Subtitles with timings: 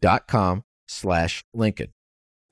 [0.00, 1.92] dot com slash Lincoln.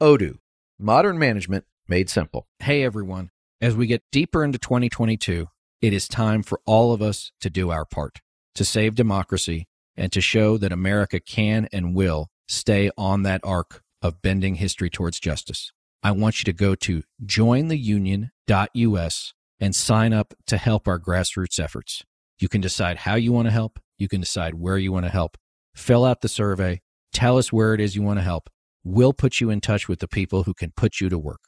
[0.01, 0.39] Odoo,
[0.79, 2.47] modern management made simple.
[2.59, 5.49] Hey everyone, as we get deeper into 2022,
[5.81, 8.21] it is time for all of us to do our part
[8.55, 13.83] to save democracy and to show that America can and will stay on that arc
[14.03, 15.73] of bending history towards justice.
[16.03, 22.05] I want you to go to jointheunion.us and sign up to help our grassroots efforts.
[22.39, 23.81] You can decide how you want to help.
[23.99, 25.39] You can decide where you want to help.
[25.75, 26.83] Fill out the survey.
[27.17, 28.51] Tell us where it is you want to help.
[28.85, 31.41] We'll put you in touch with the people who can put you to work.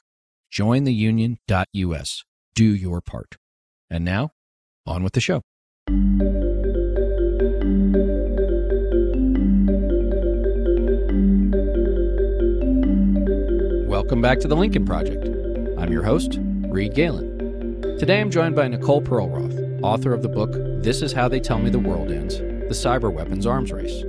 [0.49, 2.23] Join Jointheunion.us.
[2.55, 3.35] Do your part.
[3.87, 4.31] And now,
[4.87, 5.43] on with the show.
[13.87, 15.23] Welcome back to the Lincoln Project.
[15.77, 17.99] I'm your host, Reed Galen.
[17.99, 21.59] Today I'm joined by Nicole Perlroth, author of the book This Is How They Tell
[21.59, 24.03] Me the World Ends The Cyber Weapons Arms Race.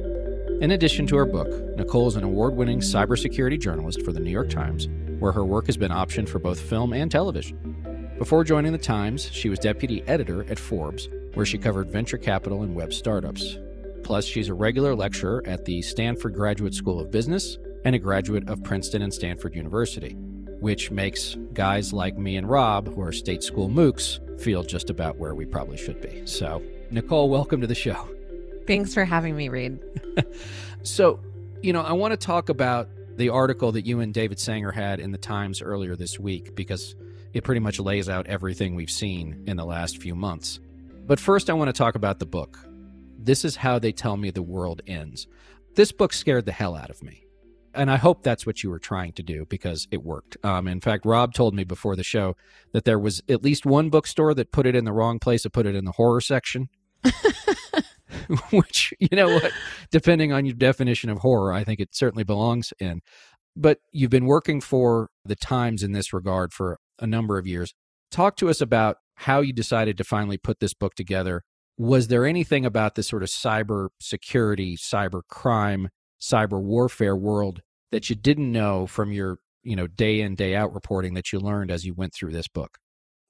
[0.60, 4.30] In addition to her book, Nicole is an award winning cybersecurity journalist for the New
[4.30, 8.14] York Times, where her work has been optioned for both film and television.
[8.18, 12.62] Before joining the Times, she was deputy editor at Forbes, where she covered venture capital
[12.62, 13.56] and web startups.
[14.02, 18.46] Plus, she's a regular lecturer at the Stanford Graduate School of Business and a graduate
[18.46, 20.12] of Princeton and Stanford University,
[20.60, 25.16] which makes guys like me and Rob, who are state school mooks, feel just about
[25.16, 26.20] where we probably should be.
[26.26, 28.10] So, Nicole, welcome to the show.
[28.70, 29.80] Thanks for having me, Reed.
[30.84, 31.18] so,
[31.60, 35.00] you know, I want to talk about the article that you and David Sanger had
[35.00, 36.94] in the Times earlier this week because
[37.32, 40.60] it pretty much lays out everything we've seen in the last few months.
[41.04, 42.60] But first, I want to talk about the book.
[43.18, 45.26] This is how they tell me the world ends.
[45.74, 47.24] This book scared the hell out of me
[47.74, 50.36] and I hope that's what you were trying to do because it worked.
[50.44, 52.36] Um, in fact, Rob told me before the show
[52.72, 55.52] that there was at least one bookstore that put it in the wrong place and
[55.52, 56.68] put it in the horror section.
[58.50, 59.52] Which, you know what,
[59.90, 63.00] depending on your definition of horror, I think it certainly belongs in.
[63.56, 67.74] But you've been working for the Times in this regard for a number of years.
[68.10, 71.42] Talk to us about how you decided to finally put this book together.
[71.76, 75.88] Was there anything about this sort of cyber security, cyber crime
[76.20, 80.72] cyber warfare world that you didn't know from your you know day in day out
[80.74, 82.78] reporting that you learned as you went through this book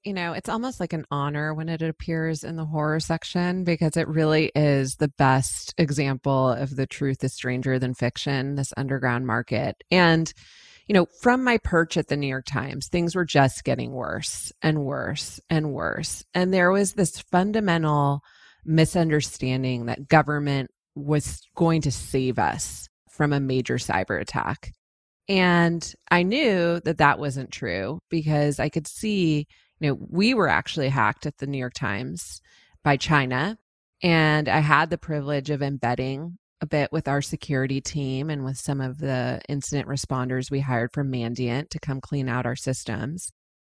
[0.04, 3.96] you know it's almost like an honor when it appears in the horror section because
[3.96, 9.26] it really is the best example of the truth is stranger than fiction this underground
[9.26, 10.32] market and
[10.86, 14.52] you know from my perch at the new york times things were just getting worse
[14.62, 18.22] and worse and worse and there was this fundamental
[18.64, 24.72] misunderstanding that government was going to save us from a major cyber attack.
[25.28, 29.46] And I knew that that wasn't true because I could see,
[29.80, 32.40] you know, we were actually hacked at the New York Times
[32.84, 33.58] by China.
[34.02, 38.58] And I had the privilege of embedding a bit with our security team and with
[38.58, 43.32] some of the incident responders we hired from Mandiant to come clean out our systems.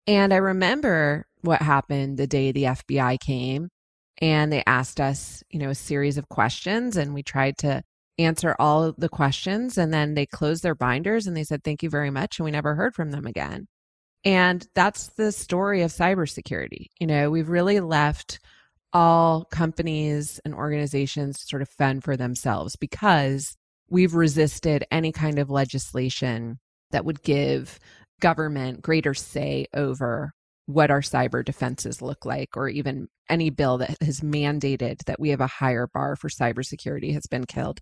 [0.06, 3.70] And I remember what happened the day the FBI came
[4.18, 7.82] and they asked us, you know, a series of questions and we tried to
[8.18, 11.90] answer all the questions and then they closed their binders and they said thank you
[11.90, 13.66] very much and we never heard from them again.
[14.24, 16.86] And that's the story of cybersecurity.
[16.98, 18.40] You know, we've really left
[18.92, 23.56] all companies and organizations sort of fend for themselves because
[23.90, 26.58] we've resisted any kind of legislation
[26.90, 27.78] that would give
[28.20, 30.32] government greater say over
[30.66, 35.28] what our cyber defenses look like, or even any bill that has mandated that we
[35.30, 37.80] have a higher bar for cybersecurity has been killed.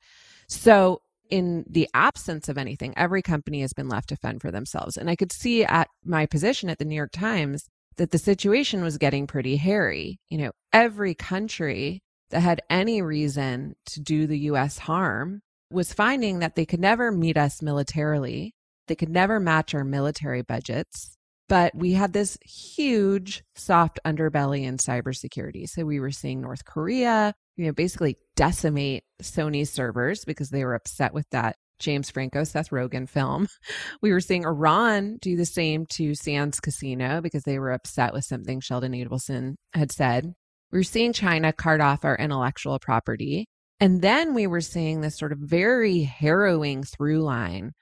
[0.48, 1.02] So,
[1.32, 4.98] in the absence of anything, every company has been left to fend for themselves.
[4.98, 7.64] And I could see at my position at the New York Times
[7.96, 10.18] that the situation was getting pretty hairy.
[10.28, 15.40] You know, every country that had any reason to do the US harm
[15.70, 18.52] was finding that they could never meet us militarily.
[18.88, 21.16] They could never match our military budgets.
[21.48, 25.66] But we had this huge soft underbelly in cybersecurity.
[25.66, 30.74] So we were seeing North Korea, you know, basically decimate Sony servers because they were
[30.74, 33.48] upset with that James Franco, Seth Rogen film.
[34.00, 38.24] We were seeing Iran do the same to Sands Casino because they were upset with
[38.24, 40.32] something Sheldon Adelson had said.
[40.72, 43.46] We were seeing China cart off our intellectual property.
[43.78, 47.72] And then we were seeing this sort of very harrowing through line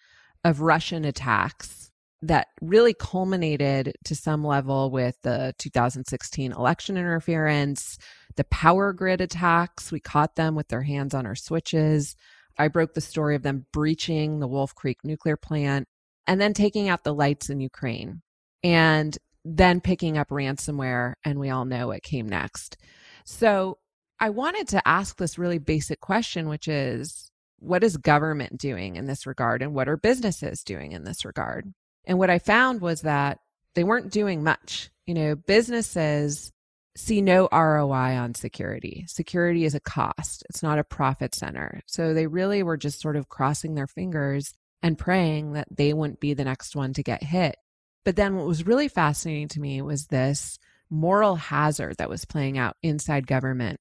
[0.45, 1.91] of Russian attacks
[2.23, 7.97] that really culminated to some level with the 2016 election interference,
[8.41, 9.93] the power grid attacks.
[9.93, 12.17] We caught them with their hands on our switches.
[12.57, 15.87] I broke the story of them breaching the Wolf Creek nuclear plant
[16.27, 18.23] and then taking out the lights in Ukraine
[18.65, 21.17] and then picking up ransomware.
[21.23, 22.79] And we all know what came next.
[23.27, 23.77] So
[24.19, 29.05] I wanted to ask this really basic question, which is what is government doing in
[29.05, 29.61] this regard?
[29.61, 31.71] And what are businesses doing in this regard?
[32.07, 33.41] And what I found was that
[33.75, 34.89] they weren't doing much.
[35.05, 36.53] You know, businesses
[36.97, 39.05] see no ROI on security.
[39.09, 41.81] Security is a cost, it's not a profit center.
[41.87, 46.21] So they really were just sort of crossing their fingers and praying that they wouldn't
[46.21, 47.57] be the next one to get hit.
[48.05, 50.59] But then what was really fascinating to me was this
[50.89, 53.79] moral hazard that was playing out inside government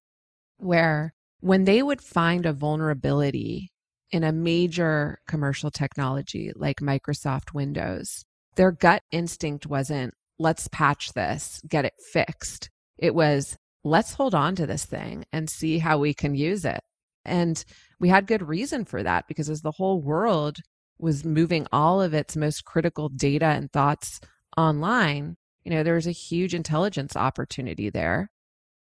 [0.58, 3.72] where when they would find a vulnerability
[4.12, 11.62] in a major commercial technology like Microsoft Windows, their gut instinct wasn't, let's patch this,
[11.68, 12.70] get it fixed.
[13.00, 16.82] It was, let's hold on to this thing and see how we can use it.
[17.26, 17.64] And
[18.00, 20.58] we had good reason for that because as the whole world
[21.00, 24.20] was moving all of its most critical data and thoughts
[24.58, 28.30] online, you know, there was a huge intelligence opportunity there.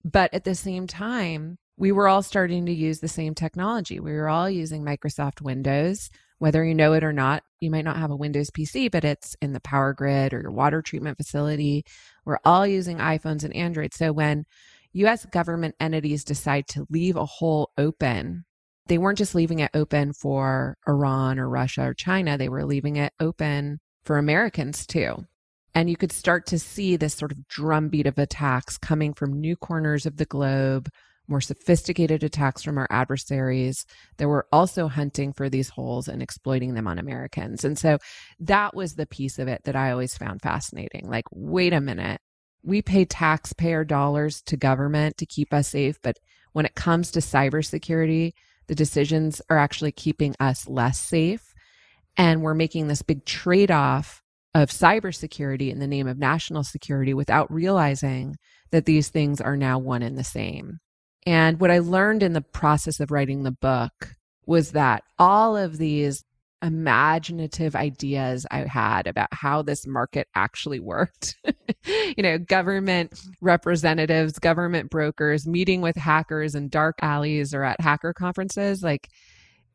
[0.05, 4.01] But at the same time, we were all starting to use the same technology.
[4.01, 6.09] We were all using Microsoft Windows.
[6.39, 9.37] Whether you know it or not, you might not have a Windows PC, but it's
[9.41, 11.85] in the power grid or your water treatment facility.
[12.25, 13.95] We're all using iPhones and Android.
[13.95, 14.45] So when
[14.93, 18.45] US government entities decide to leave a hole open,
[18.87, 22.97] they weren't just leaving it open for Iran or Russia or China, they were leaving
[22.97, 25.27] it open for Americans too.
[25.75, 29.57] And you could start to see this sort of drumbeat of attacks coming from new
[29.57, 30.89] corners of the globe
[31.29, 33.87] more sophisticated attacks from our adversaries
[34.19, 37.65] that were also hunting for these holes and exploiting them on Americans.
[37.65, 37.99] And so
[38.41, 41.09] that was the piece of it that I always found fascinating.
[41.09, 42.21] Like, wait a minute,
[42.63, 46.19] we pay taxpayer dollars to government to keep us safe, but
[46.53, 48.33] when it comes to cybersecurity,
[48.67, 51.55] the decisions are actually keeping us less safe.
[52.17, 54.23] And we're making this big trade off
[54.55, 58.37] of cybersecurity in the name of national security without realizing
[58.71, 60.79] that these things are now one and the same.
[61.27, 64.15] And what I learned in the process of writing the book
[64.47, 66.25] was that all of these
[66.63, 71.37] imaginative ideas I had about how this market actually worked.
[71.85, 78.13] you know, government representatives, government brokers meeting with hackers in dark alleys or at hacker
[78.13, 79.09] conferences, like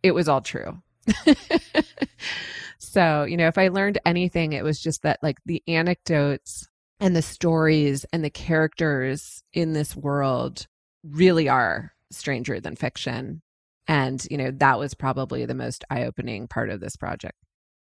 [0.04, 0.82] it was all true.
[2.80, 6.68] so, you know, if I learned anything, it was just that like the anecdotes
[7.00, 10.68] and the stories and the characters in this world
[11.04, 13.42] really are stranger than fiction.
[13.88, 17.38] And, you know, that was probably the most eye opening part of this project.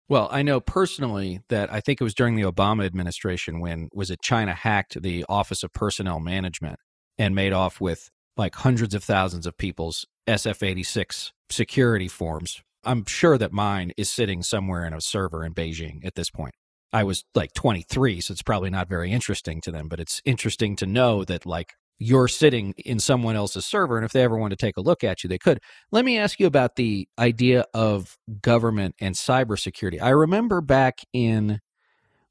[0.08, 4.11] Well, I know personally that I think it was during the Obama administration when was
[4.11, 6.79] it China hacked the Office of Personnel Management
[7.19, 12.62] and made off with like hundreds of thousands of people's SF86 security forms.
[12.85, 16.55] I'm sure that mine is sitting somewhere in a server in Beijing at this point.
[16.93, 20.76] I was like 23, so it's probably not very interesting to them, but it's interesting
[20.76, 24.51] to know that like you're sitting in someone else's server and if they ever want
[24.51, 25.59] to take a look at you they could
[25.93, 31.61] let me ask you about the idea of government and cybersecurity i remember back in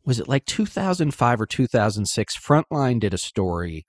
[0.06, 3.86] was it like 2005 or 2006 frontline did a story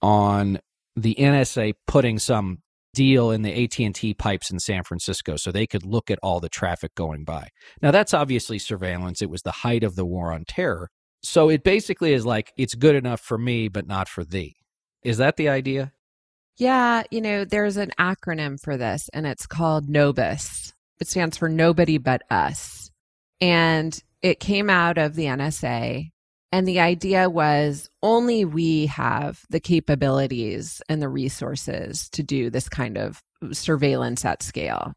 [0.00, 0.58] on
[0.96, 2.58] the nsa putting some
[2.94, 6.48] deal in the AT&T pipes in San Francisco so they could look at all the
[6.48, 7.48] traffic going by.
[7.80, 9.22] Now that's obviously surveillance.
[9.22, 10.90] It was the height of the war on terror.
[11.22, 14.56] So it basically is like it's good enough for me but not for thee.
[15.02, 15.92] Is that the idea?
[16.58, 20.74] Yeah, you know, there's an acronym for this and it's called NOBUS.
[21.00, 22.90] It stands for Nobody But Us.
[23.40, 26.10] And it came out of the NSA.
[26.52, 32.68] And the idea was only we have the capabilities and the resources to do this
[32.68, 34.92] kind of surveillance at scale.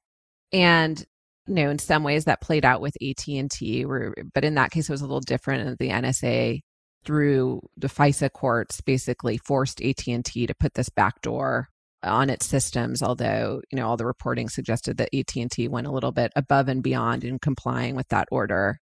[0.51, 1.03] And
[1.47, 3.85] you know, in some ways that played out with AT&T,
[4.33, 5.77] but in that case, it was a little different.
[5.77, 6.61] The NSA
[7.05, 11.69] through the FISA courts basically forced AT&T to put this backdoor
[12.01, 16.11] on its systems although you know all the reporting suggested that AT&T went a little
[16.11, 18.79] bit above and beyond in complying with that order.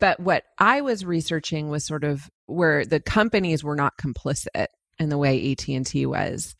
[0.00, 4.66] But what I was researching was sort of where the companies were not complicit
[4.98, 6.56] in the way AT&T was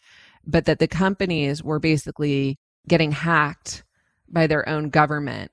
[0.49, 3.85] but that the companies were basically getting hacked
[4.29, 5.53] by their own government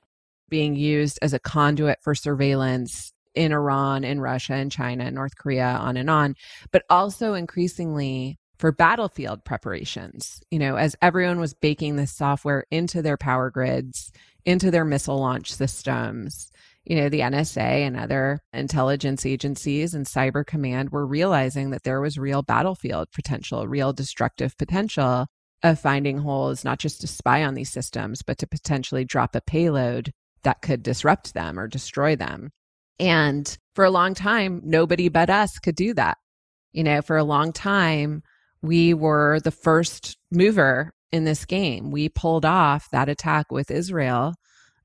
[0.49, 5.37] being used as a conduit for surveillance in Iran, in Russia, in China, and North
[5.37, 6.35] Korea, on and on,
[6.71, 10.41] but also increasingly for battlefield preparations.
[10.51, 14.11] You know, as everyone was baking this software into their power grids,
[14.45, 16.51] into their missile launch systems,
[16.85, 21.99] you know, the NSA and other intelligence agencies and cyber command were realizing that there
[21.99, 25.27] was real battlefield potential, real destructive potential
[25.63, 29.41] of finding holes, not just to spy on these systems, but to potentially drop a
[29.41, 30.11] payload
[30.43, 32.51] that could disrupt them or destroy them.
[32.99, 36.17] And for a long time, nobody but us could do that.
[36.71, 38.23] You know, for a long time,
[38.61, 41.91] we were the first mover in this game.
[41.91, 44.35] We pulled off that attack with Israel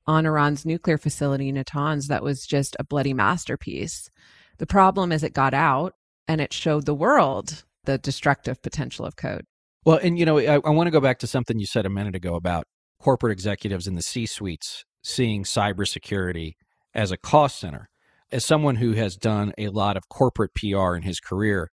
[0.07, 4.09] on Iran's nuclear facility, Natanz, that was just a bloody masterpiece.
[4.57, 5.93] The problem is it got out
[6.27, 9.43] and it showed the world the destructive potential of code.
[9.85, 11.89] Well, and you know, I, I want to go back to something you said a
[11.89, 12.65] minute ago about
[12.99, 16.53] corporate executives in the C suites seeing cybersecurity
[16.93, 17.89] as a cost center.
[18.31, 21.69] As someone who has done a lot of corporate PR in his career,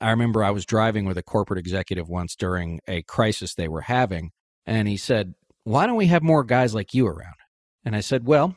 [0.00, 3.82] I remember I was driving with a corporate executive once during a crisis they were
[3.82, 4.30] having,
[4.66, 7.36] and he said, Why don't we have more guys like you around?
[7.84, 8.56] And I said, Well,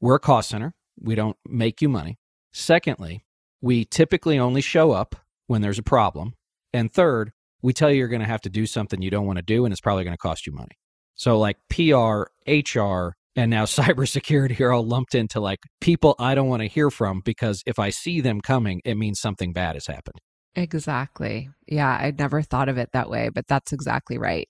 [0.00, 0.74] we're a cost center.
[1.00, 2.18] We don't make you money.
[2.52, 3.24] Secondly,
[3.62, 5.16] we typically only show up
[5.46, 6.34] when there's a problem.
[6.72, 9.38] And third, we tell you you're going to have to do something you don't want
[9.38, 10.78] to do, and it's probably going to cost you money.
[11.14, 16.48] So, like PR, HR, and now cybersecurity are all lumped into like people I don't
[16.48, 19.86] want to hear from because if I see them coming, it means something bad has
[19.86, 20.18] happened.
[20.54, 21.48] Exactly.
[21.66, 24.48] Yeah, I'd never thought of it that way, but that's exactly right.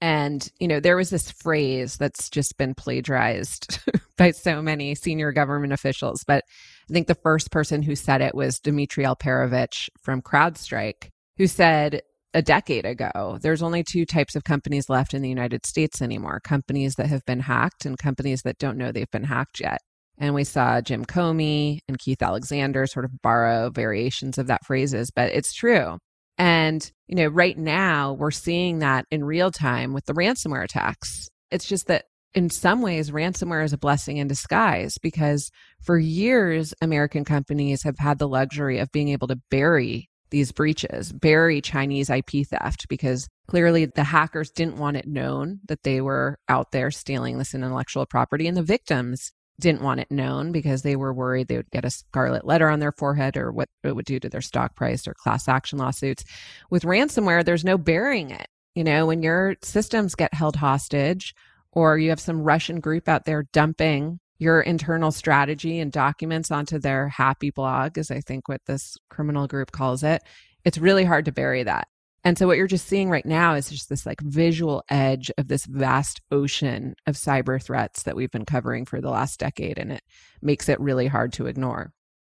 [0.00, 3.80] And, you know, there was this phrase that's just been plagiarized
[4.16, 6.24] by so many senior government officials.
[6.26, 6.44] But
[6.88, 12.00] I think the first person who said it was Dmitri Alperovitch from CrowdStrike, who said
[12.32, 16.40] a decade ago, there's only two types of companies left in the United States anymore
[16.40, 19.80] companies that have been hacked and companies that don't know they've been hacked yet.
[20.18, 25.10] And we saw Jim Comey and Keith Alexander sort of borrow variations of that phrases,
[25.10, 25.98] but it's true.
[26.36, 31.28] And, you know, right now we're seeing that in real time with the ransomware attacks.
[31.50, 35.50] It's just that in some ways, ransomware is a blessing in disguise because
[35.82, 41.12] for years, American companies have had the luxury of being able to bury these breaches,
[41.12, 46.38] bury Chinese IP theft, because clearly the hackers didn't want it known that they were
[46.48, 48.46] out there stealing this intellectual property.
[48.46, 51.90] And the victims didn't want it known because they were worried they would get a
[51.90, 55.14] scarlet letter on their forehead or what it would do to their stock price or
[55.14, 56.24] class action lawsuits.
[56.70, 58.48] With ransomware, there's no burying it.
[58.74, 61.34] You know, when your systems get held hostage
[61.72, 66.78] or you have some Russian group out there dumping your internal strategy and documents onto
[66.78, 70.22] their happy blog, as I think what this criminal group calls it,
[70.64, 71.88] it's really hard to bury that.
[72.24, 75.48] And so what you're just seeing right now is just this like visual edge of
[75.48, 79.78] this vast ocean of cyber threats that we've been covering for the last decade.
[79.78, 80.02] And it
[80.42, 81.92] makes it really hard to ignore.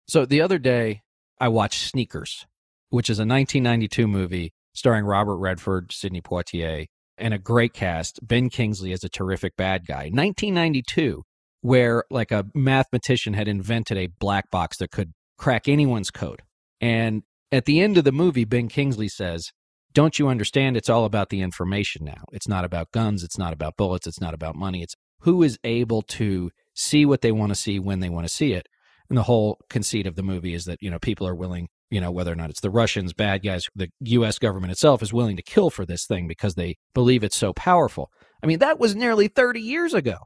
[0.07, 1.01] So the other day,
[1.39, 2.45] I watched Sneakers,
[2.89, 6.85] which is a 1992 movie starring Robert Redford, Sidney Poitier,
[7.17, 8.19] and a great cast.
[8.25, 10.09] Ben Kingsley is a terrific bad guy.
[10.12, 11.24] 1992,
[11.65, 16.43] where like a mathematician had invented a black box that could crack anyone's code.
[16.79, 19.51] And at the end of the movie, Ben Kingsley says,
[19.91, 22.24] don't you understand it's all about the information now?
[22.31, 24.84] It's not about guns, it's not about bullets, it's not about money.
[24.84, 28.34] It's who is able to see what they want to see when they want to
[28.34, 28.67] see it.
[29.10, 32.00] And the whole conceit of the movie is that, you know, people are willing, you
[32.00, 35.38] know, whether or not it's the Russians, bad guys, the US government itself is willing
[35.38, 38.12] to kill for this thing because they believe it's so powerful.
[38.43, 40.17] I mean, that was nearly 30 years ago.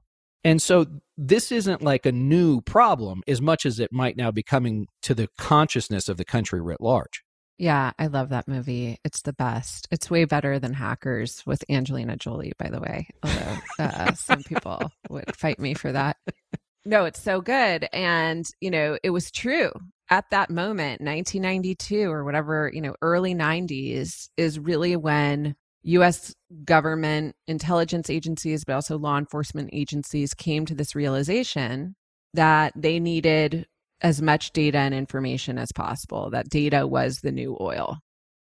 [0.44, 0.86] And so
[1.18, 5.14] this isn't like a new problem as much as it might now be coming to
[5.14, 7.24] the consciousness of the country writ large.
[7.58, 8.98] Yeah, I love that movie.
[9.04, 9.88] It's the best.
[9.92, 13.10] It's way better than Hackers with Angelina Jolie, by the way.
[13.22, 16.16] Although uh, some people would fight me for that.
[16.86, 17.90] No, it's so good.
[17.92, 19.72] And, you know, it was true
[20.10, 26.34] at that moment, 1992 or whatever, you know, early 90s is really when US
[26.66, 31.96] government intelligence agencies, but also law enforcement agencies came to this realization
[32.34, 33.66] that they needed
[34.02, 36.30] as much data and information as possible.
[36.30, 38.00] That data was the new oil.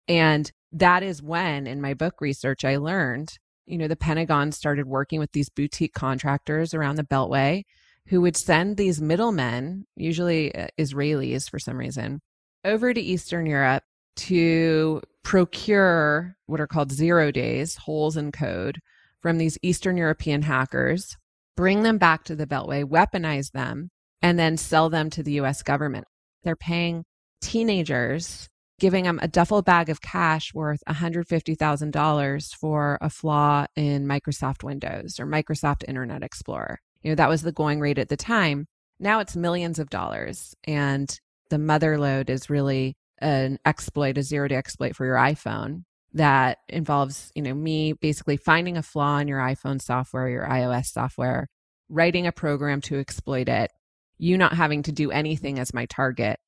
[0.08, 4.86] And that is when, in my book research, I learned, you know, the Pentagon started
[4.88, 7.64] working with these boutique contractors around the Beltway
[8.08, 12.22] who would send these middlemen, usually uh, Israelis for some reason,
[12.66, 13.84] over to Eastern Europe
[14.16, 18.80] to procure what are called zero days, holes in code
[19.22, 21.16] from these Eastern European hackers,
[21.56, 23.90] bring them back to the Beltway, weaponize them,
[24.24, 26.06] and then sell them to the US government.
[26.44, 27.04] They're paying
[27.44, 28.48] teenagers,
[28.80, 35.20] giving them a duffel bag of cash worth $150,000 for a flaw in Microsoft Windows
[35.20, 36.80] or Microsoft Internet Explorer.
[37.04, 38.66] You know, that was the going rate at the time.
[39.00, 40.56] Now it's millions of dollars.
[40.64, 41.16] And
[41.52, 45.84] the mother lode is really an exploit, a zero day exploit for your iPhone.
[46.14, 50.88] that involves, you know, me basically finding a flaw in your iPhone software, your iOS
[50.88, 51.48] software,
[51.88, 53.72] writing a program to exploit it,
[54.18, 56.40] you not having to do anything as my target.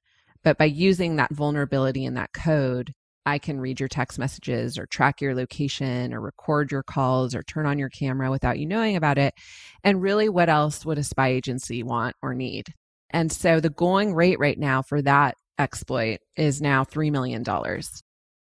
[0.43, 4.87] But by using that vulnerability in that code, I can read your text messages or
[4.87, 8.95] track your location or record your calls or turn on your camera without you knowing
[8.95, 9.35] about it.
[9.83, 12.73] And really, what else would a spy agency want or need?
[13.11, 17.43] And so the going rate right now for that exploit is now $3 million.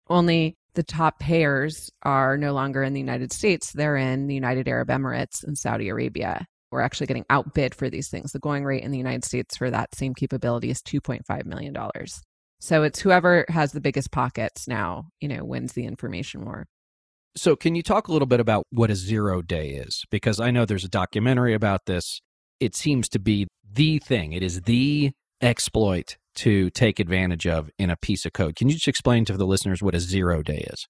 [0.09, 4.69] Only the top payers are no longer in the United States, they're in the United
[4.69, 6.47] Arab Emirates and Saudi Arabia.
[6.73, 8.33] We're actually getting outbid for these things.
[8.33, 11.77] The going rate in the United States for that same capability is $2.5 million.
[12.61, 16.67] So it's whoever has the biggest pockets now, you know, wins the information war.
[17.37, 20.05] So, can you talk a little bit about what a zero day is?
[20.11, 22.21] Because I know there's a documentary about this.
[22.61, 27.91] It seems to be the thing, it is the exploit to take advantage of in
[27.91, 28.57] a piece of code.
[28.57, 30.87] Can you just explain to the listeners what a zero day is?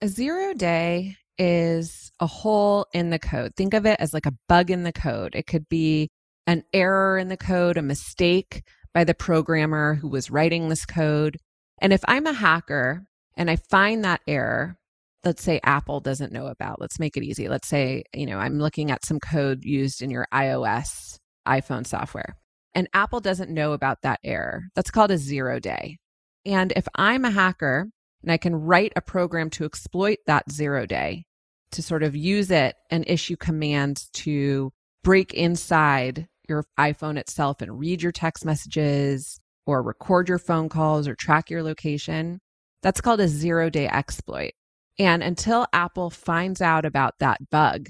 [0.00, 3.52] A zero day is a hole in the code.
[3.56, 5.34] Think of it as like a bug in the code.
[5.34, 6.08] It could be
[6.46, 8.62] an error in the code, a mistake
[8.92, 11.36] by the programmer who was writing this code.
[11.80, 13.04] And if I'm a hacker
[13.36, 14.76] and I find that error,
[15.24, 17.48] let's say Apple doesn't know about, let's make it easy.
[17.48, 22.36] Let's say, you know, I'm looking at some code used in your iOS iPhone software
[22.74, 24.64] and Apple doesn't know about that error.
[24.74, 25.98] That's called a zero day.
[26.44, 27.88] And if I'm a hacker
[28.22, 31.24] and I can write a program to exploit that zero day,
[31.72, 37.78] to sort of use it and issue commands to break inside your iPhone itself and
[37.78, 42.40] read your text messages or record your phone calls or track your location,
[42.82, 44.52] that's called a zero day exploit.
[44.98, 47.88] And until Apple finds out about that bug,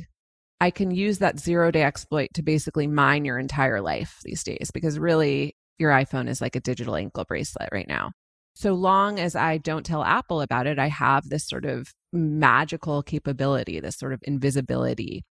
[0.62, 4.70] I can use that zero day exploit to basically mine your entire life these days
[4.72, 8.12] because really your iPhone is like a digital ankle bracelet right now.
[8.54, 13.02] So long as I don't tell Apple about it, I have this sort of magical
[13.02, 15.24] capability, this sort of invisibility.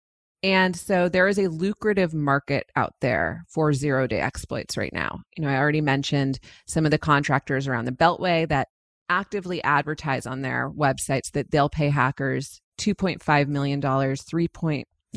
[0.43, 5.19] And so there is a lucrative market out there for zero day exploits right now.
[5.37, 8.69] You know, I already mentioned some of the contractors around the Beltway that
[9.11, 14.49] actively advertise on their websites that they'll pay hackers $2.5 million, 3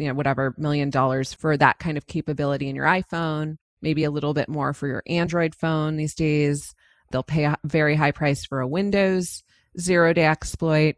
[0.02, 4.10] you know, whatever million dollars for that kind of capability in your iPhone, maybe a
[4.10, 6.74] little bit more for your Android phone these days.
[7.12, 9.44] They'll pay a very high price for a Windows
[9.80, 10.96] zero day exploit.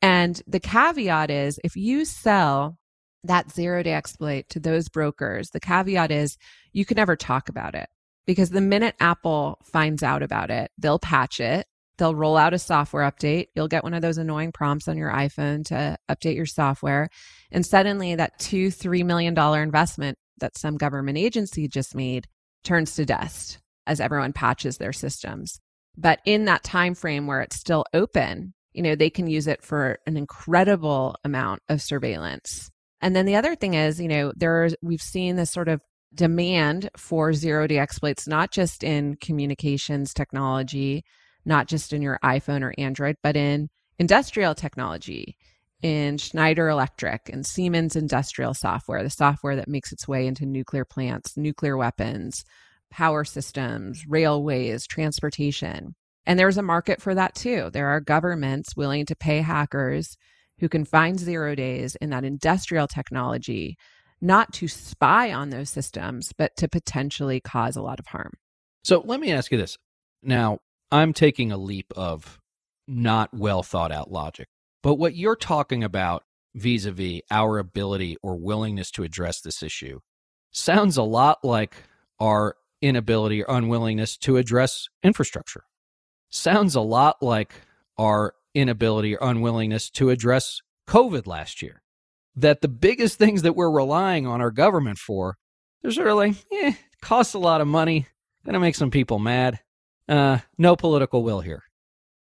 [0.00, 2.78] And the caveat is if you sell
[3.24, 6.38] that zero day exploit to those brokers, the caveat is
[6.72, 7.88] you can never talk about it
[8.26, 11.66] because the minute Apple finds out about it, they'll patch it
[11.98, 13.48] They'll roll out a software update.
[13.54, 17.08] You'll get one of those annoying prompts on your iPhone to update your software.
[17.50, 22.28] And suddenly that two, $3 million investment that some government agency just made
[22.64, 25.60] turns to dust as everyone patches their systems.
[25.96, 29.64] But in that time frame where it's still open, you know, they can use it
[29.64, 32.70] for an incredible amount of surveillance.
[33.00, 35.80] And then the other thing is, you know, there's we've seen this sort of
[36.14, 41.04] demand for zero day exploits, not just in communications technology,
[41.44, 45.36] not just in your iPhone or Android, but in industrial technology,
[45.82, 50.84] in Schneider Electric and Siemens industrial software, the software that makes its way into nuclear
[50.84, 52.44] plants, nuclear weapons,
[52.90, 55.94] power systems, railways, transportation.
[56.26, 57.70] And there's a market for that too.
[57.72, 60.16] There are governments willing to pay hackers
[60.58, 63.76] who can find zero days in that industrial technology,
[64.20, 68.32] not to spy on those systems, but to potentially cause a lot of harm.
[68.82, 69.78] So let me ask you this.
[70.22, 70.58] Now,
[70.90, 72.38] I'm taking a leap of
[72.86, 74.48] not well thought out logic.
[74.82, 76.24] But what you're talking about
[76.54, 80.00] vis a vis our ability or willingness to address this issue
[80.50, 81.76] sounds a lot like
[82.18, 85.64] our inability or unwillingness to address infrastructure.
[86.30, 87.52] Sounds a lot like
[87.98, 91.82] our inability or unwillingness to address COVID last year.
[92.34, 95.36] That the biggest things that we're relying on our government for,
[95.82, 98.06] they're sort of like, eh, costs a lot of money,
[98.46, 99.60] gonna make some people mad
[100.08, 101.62] uh, no political will here.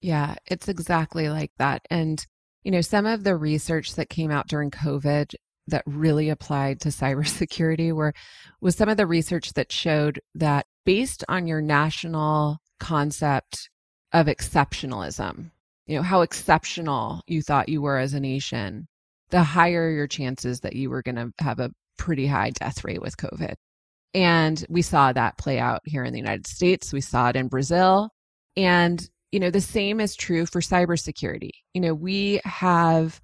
[0.01, 1.83] Yeah, it's exactly like that.
[1.91, 2.25] And,
[2.63, 5.35] you know, some of the research that came out during COVID
[5.69, 8.13] that really applied to cybersecurity were
[8.61, 13.71] was some of the research that showed that based on your national concept
[14.13, 15.51] of exceptionalism,
[15.87, 18.87] you know, how exceptional you thought you were as a nation,
[19.31, 23.03] the higher your chances that you were going to have a pretty high death rate
[23.03, 23.55] with COVID.
[24.17, 26.91] And we saw that play out here in the United States.
[26.91, 28.09] We saw it in Brazil.
[28.57, 31.51] And, you know, the same is true for cybersecurity.
[31.75, 33.21] You know, we have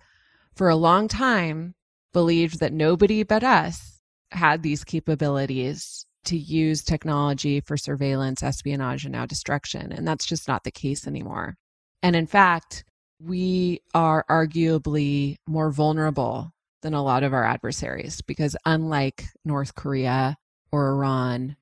[0.55, 1.75] for a long time
[2.13, 4.03] believed that nobody but us
[4.33, 9.93] had these capabilities to use technology for surveillance, espionage, and now destruction.
[9.93, 11.57] And that's just not the case anymore.
[12.03, 12.85] And in fact,
[13.19, 16.53] we are arguably more vulnerable
[16.83, 20.37] than a lot of our adversaries because unlike North Korea
[20.73, 21.57] or Iran,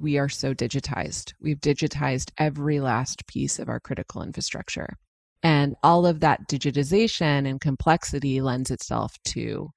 [0.00, 1.34] we are so digitized.
[1.40, 4.96] We've digitized every last piece of our critical infrastructure.
[5.42, 9.70] And all of that digitization and complexity lends itself to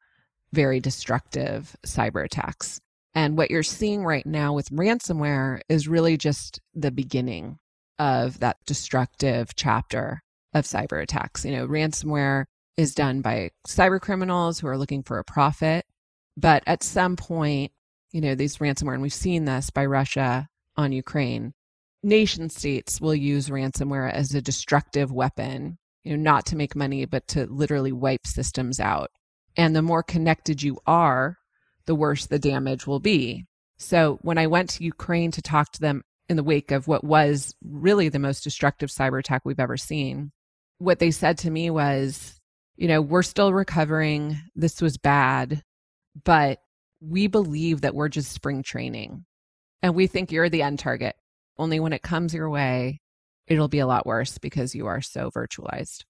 [0.52, 2.80] very destructive cyber attacks.
[3.14, 7.58] And what you're seeing right now with ransomware is really just the beginning
[7.98, 11.46] of that destructive chapter of cyber attacks.
[11.46, 12.46] You know, ransomware
[12.78, 15.86] is done by cyber criminals who are looking for a profit.
[16.38, 17.74] But at some point,
[18.12, 21.54] you know, these ransomware, and we've seen this by Russia on Ukraine,
[22.04, 27.06] nation states will use ransomware as a destructive weapon, you know, not to make money,
[27.06, 29.10] but to literally wipe systems out.
[29.58, 31.38] And the more connected you are,
[31.86, 33.46] the worse the damage will be.
[33.78, 37.04] So when I went to Ukraine to talk to them in the wake of what
[37.04, 40.32] was really the most destructive cyber attack we've ever seen,
[40.78, 42.40] what they said to me was,
[42.76, 44.38] you know, we're still recovering.
[44.56, 45.64] This was bad,
[46.24, 46.60] but
[47.02, 49.26] we believe that we're just spring training
[49.82, 51.16] and we think you're the end target.
[51.58, 53.02] Only when it comes your way,
[53.48, 56.04] it'll be a lot worse because you are so virtualized.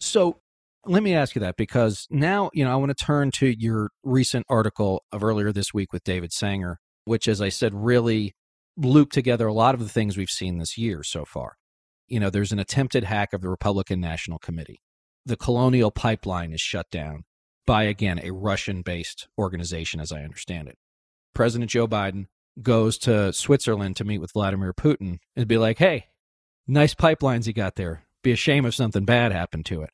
[0.00, 0.40] So
[0.86, 3.90] let me ask you that because now, you know, I want to turn to your
[4.02, 8.34] recent article of earlier this week with David Sanger, which, as I said, really
[8.76, 11.56] looped together a lot of the things we've seen this year so far.
[12.06, 14.80] You know, there's an attempted hack of the Republican National Committee.
[15.26, 17.24] The Colonial Pipeline is shut down
[17.70, 20.76] by, again, a Russian based organization, as I understand it.
[21.34, 22.26] President Joe Biden
[22.60, 26.06] goes to Switzerland to meet with Vladimir Putin and be like, hey,
[26.66, 28.02] nice pipelines you got there.
[28.24, 29.90] Be a shame if something bad happened to it.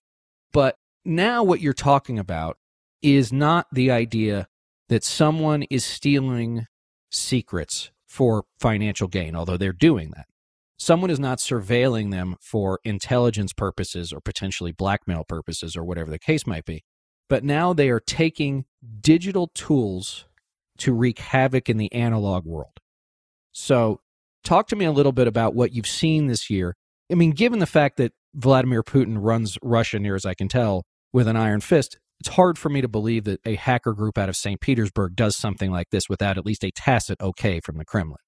[0.55, 2.57] But now what you're talking about
[3.03, 4.49] is not the idea
[4.89, 6.69] that someone is stealing
[7.11, 10.29] secrets for financial gain, although they're doing that.
[10.79, 16.19] Someone is not surveilling them for intelligence purposes or potentially blackmail purposes or whatever the
[16.19, 16.83] case might be.
[17.29, 18.65] But now they are taking
[19.01, 20.27] digital tools
[20.79, 22.79] to wreak havoc in the analog world.
[23.53, 24.01] So,
[24.45, 26.77] talk to me a little bit about what you've seen this year.
[27.11, 30.85] I mean, given the fact that Vladimir Putin runs Russia, near as I can tell,
[31.13, 34.29] with an iron fist, it's hard for me to believe that a hacker group out
[34.29, 34.61] of St.
[34.61, 38.19] Petersburg does something like this without at least a tacit okay from the Kremlin.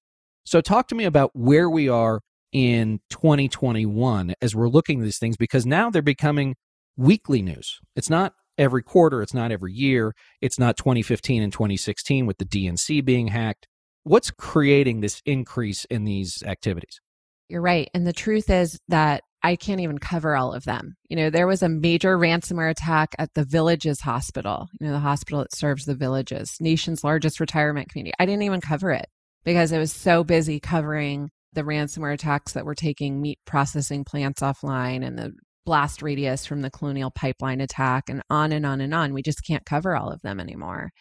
[0.45, 5.19] So, talk to me about where we are in 2021 as we're looking at these
[5.19, 6.55] things because now they're becoming
[6.97, 7.79] weekly news.
[7.95, 12.45] It's not every quarter, it's not every year, it's not 2015 and 2016 with the
[12.45, 13.67] DNC being hacked.
[14.03, 16.99] What's creating this increase in these activities?
[17.47, 17.89] You're right.
[17.93, 20.95] And the truth is that I can't even cover all of them.
[21.09, 24.99] You know, there was a major ransomware attack at the Villages Hospital, you know, the
[24.99, 28.13] hospital that serves the villages, nation's largest retirement community.
[28.19, 29.07] I didn't even cover it
[29.45, 34.41] because I was so busy covering the ransomware attacks that were taking meat processing plants
[34.41, 35.31] offline and the
[35.65, 39.13] blast radius from the colonial pipeline attack and on and on and on.
[39.13, 40.91] We just can't cover all of them anymore.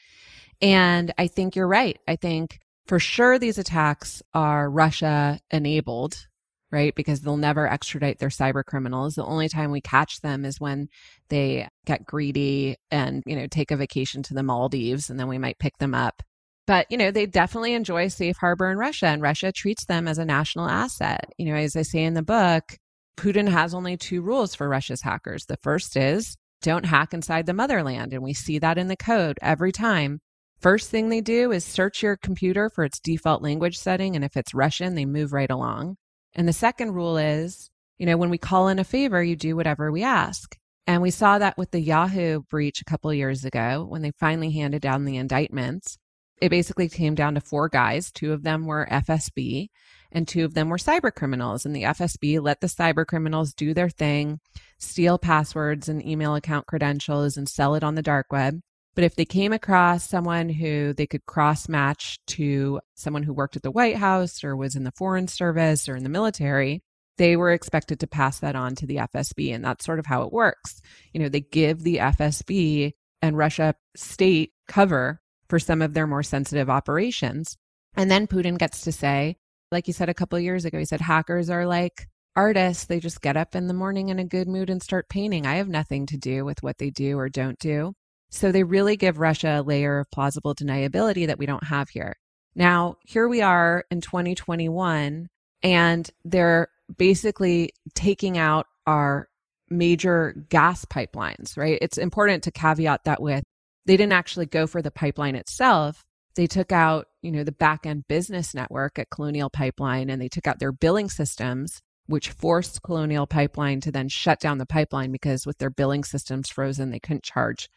[0.60, 1.98] And I think you're right.
[2.06, 6.26] I think for sure these attacks are Russia enabled
[6.70, 6.94] right?
[6.94, 9.14] Because they'll never extradite their cyber criminals.
[9.14, 10.88] The only time we catch them is when
[11.28, 15.38] they get greedy and, you know, take a vacation to the Maldives and then we
[15.38, 16.22] might pick them up.
[16.66, 20.18] But, you know, they definitely enjoy safe harbor in Russia and Russia treats them as
[20.18, 21.24] a national asset.
[21.38, 22.76] You know, as I say in the book,
[23.18, 25.46] Putin has only two rules for Russia's hackers.
[25.46, 28.12] The first is don't hack inside the motherland.
[28.12, 30.20] And we see that in the code every time.
[30.61, 34.14] First thing they do is search your computer for its default language setting.
[34.14, 35.96] And if it's Russian, they move right along.
[36.35, 39.57] And the second rule is, you know, when we call in a favor, you do
[39.57, 40.57] whatever we ask.
[40.87, 44.52] And we saw that with the Yahoo breach a couple years ago when they finally
[44.52, 45.98] handed down the indictments.
[46.40, 48.12] It basically came down to four guys.
[48.12, 49.70] Two of them were FSB
[50.10, 51.66] and two of them were cyber criminals.
[51.66, 54.40] And the FSB let the cyber criminals do their thing,
[54.78, 58.60] steal passwords and email account credentials and sell it on the dark web.
[58.94, 63.54] But if they came across someone who they could cross match to someone who worked
[63.54, 66.82] at the White House or was in the Foreign Service or in the military,
[67.16, 69.54] they were expected to pass that on to the FSB.
[69.54, 70.80] And that's sort of how it works.
[71.12, 72.92] You know, they give the FSB
[73.22, 77.56] and Russia state cover for some of their more sensitive operations.
[77.94, 79.36] And then Putin gets to say,
[79.70, 82.87] like you said a couple years ago, he said hackers are like artists.
[82.87, 85.46] They just get up in the morning in a good mood and start painting.
[85.46, 87.94] I have nothing to do with what they do or don't do.
[88.31, 92.14] So they really give Russia a layer of plausible deniability that we don't have here.
[92.54, 95.28] Now, here we are in 2021,
[95.62, 99.28] and they're basically taking out our
[99.70, 101.78] major gas pipelines, right?
[101.81, 103.44] It's important to caveat that with
[103.87, 106.04] they didn't actually go for the pipeline itself.
[106.37, 110.28] They took out, you know, the back end business network at Colonial Pipeline and they
[110.28, 115.12] took out their billing systems which forced Colonial Pipeline to then shut down the pipeline
[115.12, 117.68] because with their billing systems frozen, they couldn't charge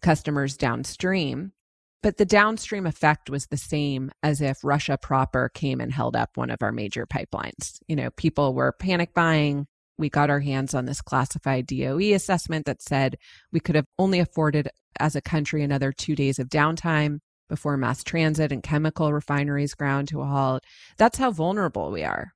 [0.00, 1.52] customers downstream.
[2.00, 6.30] But the downstream effect was the same as if Russia proper came and held up
[6.36, 7.80] one of our major pipelines.
[7.88, 9.66] You know, people were panic buying.
[9.98, 13.16] We got our hands on this classified DOE assessment that said
[13.52, 14.68] we could have only afforded
[15.00, 17.18] as a country another two days of downtime
[17.50, 20.64] before mass transit and chemical refineries ground to a halt.
[20.96, 22.32] That's how vulnerable we are.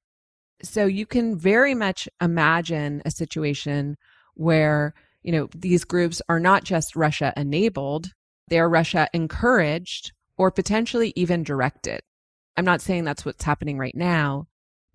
[0.63, 3.97] So you can very much imagine a situation
[4.35, 8.11] where, you know, these groups are not just Russia enabled,
[8.49, 12.01] they're Russia encouraged or potentially even directed.
[12.57, 14.47] I'm not saying that's what's happening right now,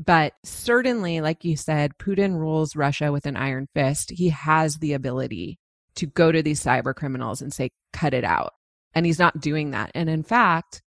[0.03, 4.11] but certainly, like you said, Putin rules Russia with an iron fist.
[4.11, 5.59] He has the ability
[5.95, 8.53] to go to these cyber criminals and say, cut it out.
[8.93, 9.91] And he's not doing that.
[9.93, 10.81] And in fact,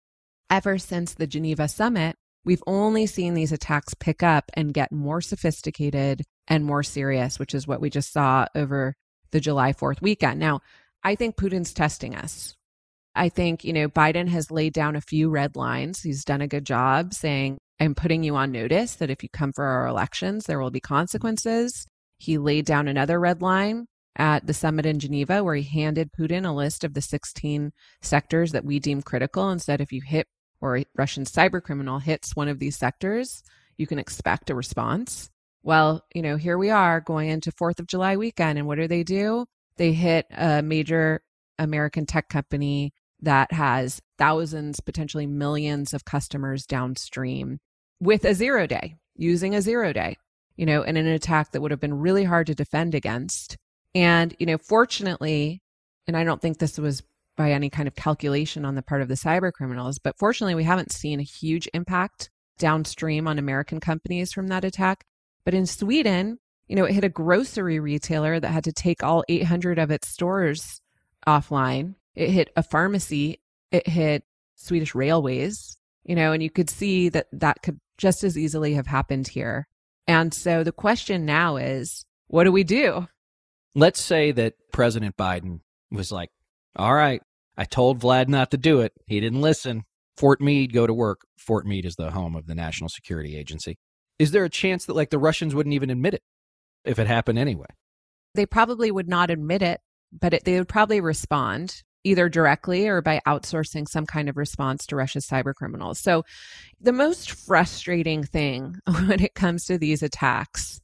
[0.49, 5.21] ever since the Geneva summit, we've only seen these attacks pick up and get more
[5.21, 8.95] sophisticated and more serious, which is what we just saw over
[9.31, 10.39] the July 4th weekend.
[10.39, 10.59] Now,
[11.03, 12.55] I think Putin's testing us.
[13.15, 16.01] I think, you know, Biden has laid down a few red lines.
[16.01, 19.53] He's done a good job saying, I'm putting you on notice that if you come
[19.53, 21.85] for our elections, there will be consequences.
[22.17, 26.47] He laid down another red line at the summit in Geneva where he handed Putin
[26.47, 27.71] a list of the 16
[28.01, 30.27] sectors that we deem critical and said if you hit
[30.61, 33.43] or a Russian cyber criminal hits one of these sectors,
[33.77, 35.29] you can expect a response.
[35.61, 38.87] Well, you know, here we are going into 4th of July weekend and what do
[38.87, 39.45] they do?
[39.77, 41.21] They hit a major
[41.57, 47.59] American tech company that has thousands, potentially millions of customers downstream
[47.99, 50.17] with a zero day, using a zero day,
[50.57, 53.57] you know, in an attack that would have been really hard to defend against.
[53.95, 55.61] And, you know, fortunately,
[56.07, 57.03] and I don't think this was
[57.35, 60.63] by any kind of calculation on the part of the cyber criminals, but fortunately, we
[60.63, 62.29] haven't seen a huge impact
[62.59, 65.05] downstream on American companies from that attack.
[65.43, 69.23] But in Sweden, you know, it hit a grocery retailer that had to take all
[69.27, 70.81] 800 of its stores
[71.27, 71.95] offline.
[72.15, 73.41] It hit a pharmacy.
[73.71, 74.23] It hit
[74.55, 78.87] Swedish railways, you know, and you could see that that could just as easily have
[78.87, 79.67] happened here.
[80.07, 83.07] And so the question now is, what do we do?
[83.75, 86.29] Let's say that President Biden was like,
[86.75, 87.21] all right,
[87.57, 88.93] I told Vlad not to do it.
[89.07, 89.83] He didn't listen.
[90.17, 91.21] Fort Meade, go to work.
[91.37, 93.77] Fort Meade is the home of the National Security Agency.
[94.19, 96.21] Is there a chance that like the Russians wouldn't even admit it?
[96.85, 97.67] if it happened anyway?
[98.35, 99.81] They probably would not admit it,
[100.11, 104.85] but it, they would probably respond either directly or by outsourcing some kind of response
[104.87, 105.99] to Russia's cyber criminals.
[105.99, 106.23] So,
[106.81, 110.81] the most frustrating thing when it comes to these attacks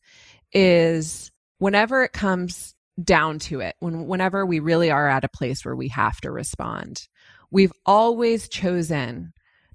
[0.54, 2.74] is whenever it comes
[3.04, 6.32] down to it, when whenever we really are at a place where we have to
[6.32, 7.08] respond,
[7.52, 9.34] we've always chosen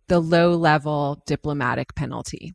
[0.08, 2.52] the low level diplomatic penalty.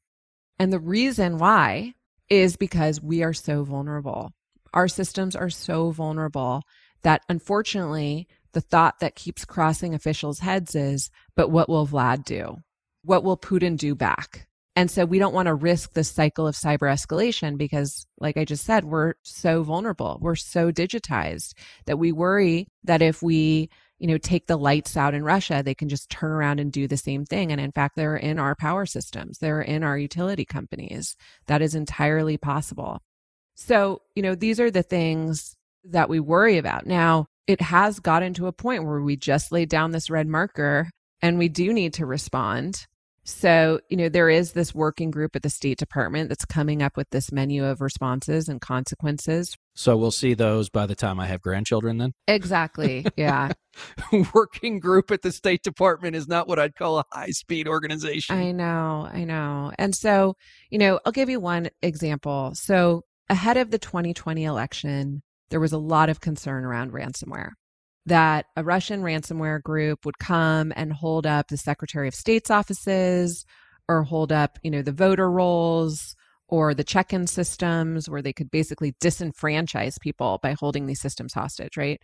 [0.60, 1.94] And the reason why
[2.30, 4.32] is because we are so vulnerable.
[4.74, 6.64] Our systems are so vulnerable
[7.02, 12.58] that unfortunately, the thought that keeps crossing officials' heads is, but what will Vlad do?
[13.04, 14.49] What will Putin do back?
[14.80, 18.46] And so we don't want to risk this cycle of cyber escalation because, like I
[18.46, 20.18] just said, we're so vulnerable.
[20.22, 21.52] We're so digitized
[21.86, 25.76] that we worry that if we you know, take the lights out in Russia, they
[25.76, 27.52] can just turn around and do the same thing.
[27.52, 31.18] And in fact, they're in our power systems, they're in our utility companies.
[31.48, 33.02] That is entirely possible.
[33.56, 36.86] So, you know, these are the things that we worry about.
[36.86, 40.90] Now, it has gotten to a point where we just laid down this red marker
[41.22, 42.88] and we do need to respond.
[43.24, 46.98] So, you know, there is this working group at the State Department that's coming up
[46.98, 49.56] with this menu of responses and consequences.
[49.76, 52.14] So we'll see those by the time I have grandchildren then?
[52.28, 53.06] Exactly.
[53.16, 53.52] Yeah.
[54.34, 58.38] working group at the State Department is not what I'd call a high speed organization.
[58.38, 59.08] I know.
[59.12, 59.72] I know.
[59.78, 60.36] And so,
[60.70, 62.52] you know, I'll give you one example.
[62.56, 67.52] So, ahead of the 2020 election, there was a lot of concern around ransomware
[68.06, 73.46] that a Russian ransomware group would come and hold up the Secretary of State's offices
[73.88, 76.16] or hold up, you know, the voter rolls
[76.48, 81.78] or the check-in systems where they could basically disenfranchise people by holding these systems hostage,
[81.78, 82.02] right?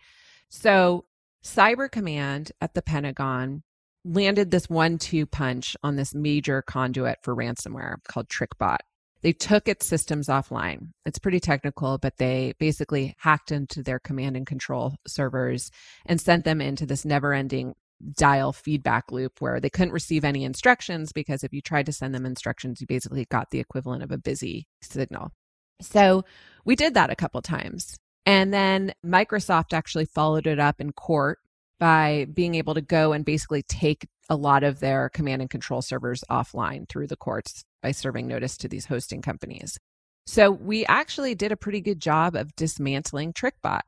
[0.48, 1.04] So,
[1.44, 3.62] Cyber Command at the Pentagon
[4.04, 8.78] landed this one-two punch on this major conduit for ransomware called TrickBot
[9.22, 10.90] they took its systems offline.
[11.04, 15.70] It's pretty technical, but they basically hacked into their command and control servers
[16.04, 17.74] and sent them into this never ending
[18.16, 22.14] dial feedback loop where they couldn't receive any instructions because if you tried to send
[22.14, 25.32] them instructions, you basically got the equivalent of a busy signal.
[25.80, 26.24] So
[26.64, 27.98] we did that a couple times.
[28.24, 31.38] And then Microsoft actually followed it up in court
[31.78, 35.82] by being able to go and basically take a lot of their command and control
[35.82, 39.78] servers offline through the courts by serving notice to these hosting companies.
[40.26, 43.82] So we actually did a pretty good job of dismantling TrickBot.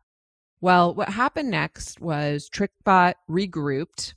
[0.60, 4.14] Well, what happened next was TrickBot regrouped.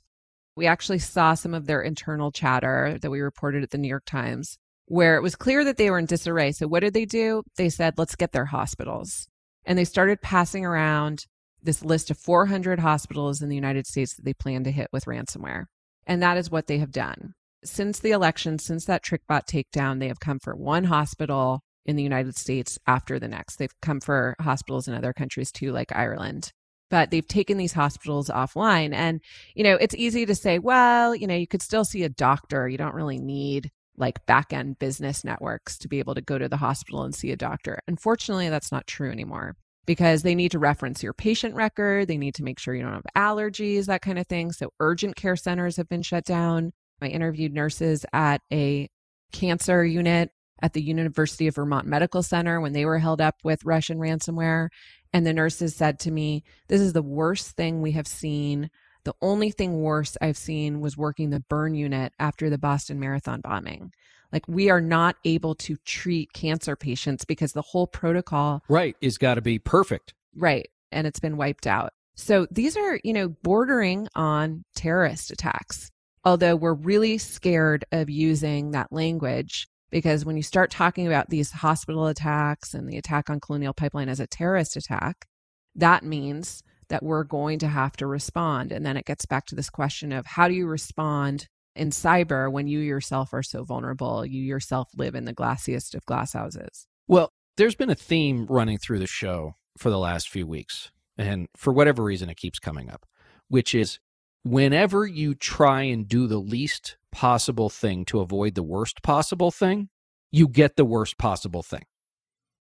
[0.54, 4.04] We actually saw some of their internal chatter that we reported at the New York
[4.06, 6.52] Times where it was clear that they were in disarray.
[6.52, 7.42] So what did they do?
[7.56, 9.26] They said, let's get their hospitals.
[9.64, 11.26] And they started passing around
[11.60, 15.06] this list of 400 hospitals in the United States that they plan to hit with
[15.06, 15.64] ransomware.
[16.06, 17.34] And that is what they have done.
[17.64, 22.02] Since the election, since that TrickBot takedown, they have come for one hospital in the
[22.02, 23.56] United States after the next.
[23.56, 26.52] They've come for hospitals in other countries too, like Ireland.
[26.90, 28.92] But they've taken these hospitals offline.
[28.92, 29.20] And,
[29.54, 32.68] you know, it's easy to say, well, you know, you could still see a doctor.
[32.68, 36.48] You don't really need like back end business networks to be able to go to
[36.48, 37.80] the hospital and see a doctor.
[37.88, 42.08] Unfortunately, that's not true anymore because they need to reference your patient record.
[42.08, 44.52] They need to make sure you don't have allergies, that kind of thing.
[44.52, 46.72] So, urgent care centers have been shut down.
[47.02, 48.88] I interviewed nurses at a
[49.32, 53.64] cancer unit at the University of Vermont Medical Center when they were held up with
[53.64, 54.68] Russian ransomware.
[55.12, 58.70] And the nurses said to me, This is the worst thing we have seen
[59.04, 63.40] the only thing worse I've seen was working the burn unit after the Boston Marathon
[63.40, 63.92] bombing.
[64.32, 69.18] Like we are not able to treat cancer patients because the whole protocol right is
[69.18, 70.14] got to be perfect.
[70.34, 71.92] Right, and it's been wiped out.
[72.14, 75.90] So these are, you know, bordering on terrorist attacks.
[76.24, 81.50] Although we're really scared of using that language because when you start talking about these
[81.50, 85.26] hospital attacks and the attack on Colonial Pipeline as a terrorist attack,
[85.74, 88.72] that means that we're going to have to respond.
[88.72, 92.50] And then it gets back to this question of how do you respond in cyber
[92.50, 94.24] when you yourself are so vulnerable?
[94.24, 96.86] You yourself live in the glassiest of glass houses.
[97.06, 100.90] Well, there's been a theme running through the show for the last few weeks.
[101.18, 103.04] And for whatever reason, it keeps coming up,
[103.48, 103.98] which is
[104.42, 109.88] whenever you try and do the least possible thing to avoid the worst possible thing,
[110.30, 111.84] you get the worst possible thing.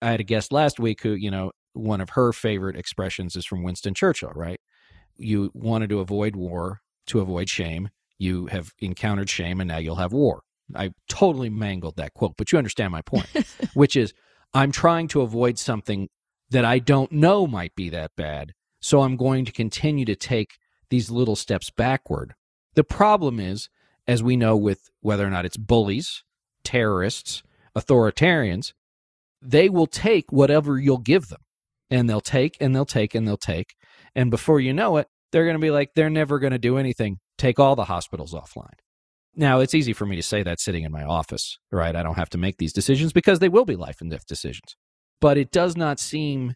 [0.01, 3.45] I had a guest last week who, you know, one of her favorite expressions is
[3.45, 4.59] from Winston Churchill, right?
[5.17, 7.89] You wanted to avoid war to avoid shame.
[8.17, 10.41] You have encountered shame and now you'll have war.
[10.75, 13.27] I totally mangled that quote, but you understand my point,
[13.73, 14.13] which is
[14.53, 16.09] I'm trying to avoid something
[16.49, 18.53] that I don't know might be that bad.
[18.79, 20.57] So I'm going to continue to take
[20.89, 22.33] these little steps backward.
[22.75, 23.69] The problem is,
[24.07, 26.23] as we know with whether or not it's bullies,
[26.63, 27.43] terrorists,
[27.77, 28.73] authoritarians,
[29.41, 31.41] they will take whatever you'll give them
[31.89, 33.75] and they'll take and they'll take and they'll take.
[34.15, 36.77] And before you know it, they're going to be like, they're never going to do
[36.77, 37.19] anything.
[37.37, 38.79] Take all the hospitals offline.
[39.35, 41.95] Now, it's easy for me to say that sitting in my office, right?
[41.95, 44.75] I don't have to make these decisions because they will be life and death decisions.
[45.21, 46.55] But it does not seem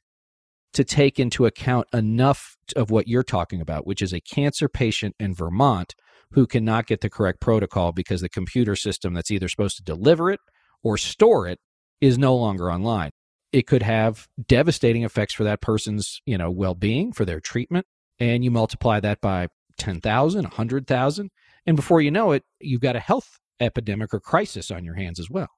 [0.73, 5.15] to take into account enough of what you're talking about, which is a cancer patient
[5.19, 5.93] in Vermont
[6.31, 10.31] who cannot get the correct protocol because the computer system that's either supposed to deliver
[10.31, 10.39] it
[10.81, 11.59] or store it
[11.99, 13.11] is no longer online
[13.51, 17.85] it could have devastating effects for that person's, you know, well-being, for their treatment,
[18.19, 21.29] and you multiply that by 10,000, 100,000,
[21.65, 25.19] and before you know it, you've got a health epidemic or crisis on your hands
[25.19, 25.49] as well.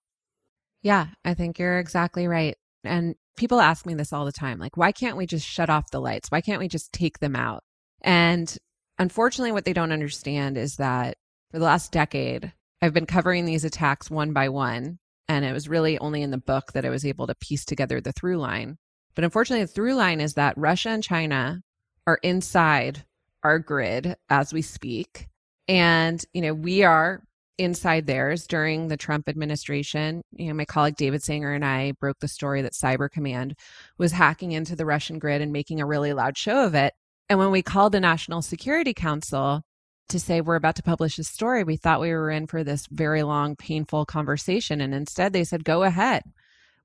[0.81, 2.57] Yeah, I think you're exactly right.
[2.83, 5.91] And people ask me this all the time like, why can't we just shut off
[5.91, 6.29] the lights?
[6.29, 7.63] Why can't we just take them out?
[8.01, 8.55] And
[8.99, 11.17] unfortunately, what they don't understand is that
[11.51, 15.69] for the last decade, I've been covering these attacks one by one and it was
[15.69, 18.77] really only in the book that I was able to piece together the through line.
[19.15, 21.61] But unfortunately, the through line is that Russia and China
[22.05, 23.05] are inside
[23.43, 25.27] our grid as we speak.
[25.67, 27.23] And, you know, we are
[27.57, 30.21] inside theirs during the Trump administration.
[30.31, 33.55] You know, my colleague David Sanger and I broke the story that Cyber Command
[33.97, 36.93] was hacking into the Russian grid and making a really loud show of it.
[37.29, 39.61] And when we called the National Security Council
[40.09, 42.87] to say we're about to publish a story, we thought we were in for this
[42.91, 44.81] very long, painful conversation.
[44.81, 46.23] And instead, they said, go ahead.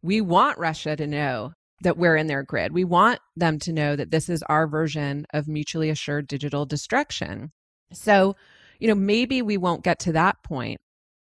[0.03, 1.53] We want Russia to know
[1.83, 2.73] that we're in their grid.
[2.73, 7.53] We want them to know that this is our version of mutually assured digital destruction.
[7.93, 8.37] So,
[8.79, 10.79] you know, maybe we won't get to that point,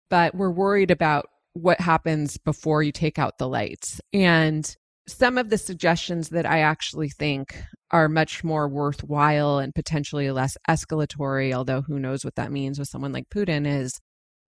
[0.08, 4.00] but we're worried about what happens before you take out the lights.
[4.12, 4.76] And
[5.08, 7.60] some of the suggestions that I actually think
[7.90, 12.88] are much more worthwhile and potentially less escalatory, although who knows what that means with
[12.88, 13.98] someone like Putin, is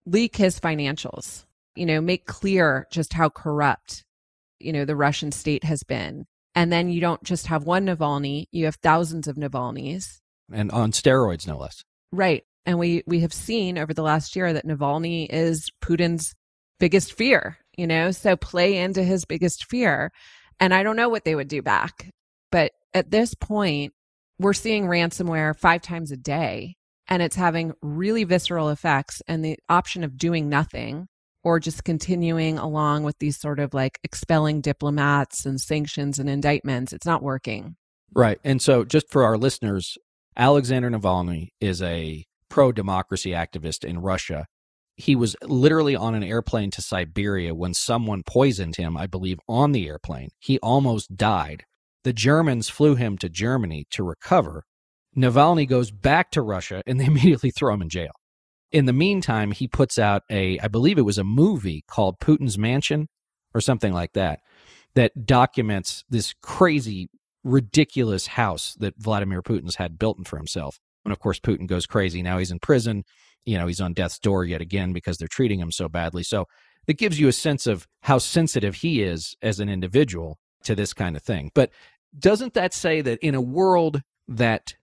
[0.06, 1.44] leak his financials.
[1.74, 4.04] You know, make clear just how corrupt,
[4.60, 6.26] you know, the Russian state has been.
[6.54, 10.20] And then you don't just have one Navalny, you have thousands of Navalny's.
[10.52, 11.82] And on steroids, no less.
[12.12, 12.44] Right.
[12.64, 16.34] And we we have seen over the last year that Navalny is Putin's
[16.78, 20.10] biggest fear, you know, so play into his biggest fear.
[20.60, 22.08] And I don't know what they would do back.
[22.50, 23.92] But at this point,
[24.38, 26.76] we're seeing ransomware five times a day
[27.08, 29.22] and it's having really visceral effects.
[29.26, 31.08] And the option of doing nothing
[31.44, 36.92] or just continuing along with these sort of like expelling diplomats and sanctions and indictments.
[36.92, 37.76] It's not working.
[38.14, 38.38] Right.
[38.44, 39.96] And so, just for our listeners,
[40.36, 44.44] Alexander Navalny is a pro democracy activist in Russia.
[44.96, 49.72] He was literally on an airplane to Siberia when someone poisoned him, I believe, on
[49.72, 50.28] the airplane.
[50.38, 51.64] He almost died.
[52.04, 54.64] The Germans flew him to Germany to recover.
[55.16, 58.12] Navalny goes back to Russia and they immediately throw him in jail.
[58.70, 62.58] In the meantime, he puts out a, I believe it was a movie called Putin's
[62.58, 63.08] Mansion
[63.54, 64.40] or something like that,
[64.94, 67.08] that documents this crazy,
[67.44, 70.78] ridiculous house that Vladimir Putin's had built for himself.
[71.04, 72.22] And of course, Putin goes crazy.
[72.22, 73.04] Now he's in prison.
[73.44, 76.22] You know, he's on death's door yet again because they're treating him so badly.
[76.22, 76.46] So
[76.86, 80.92] it gives you a sense of how sensitive he is as an individual to this
[80.92, 81.50] kind of thing.
[81.54, 81.70] But
[82.16, 84.74] doesn't that say that in a world that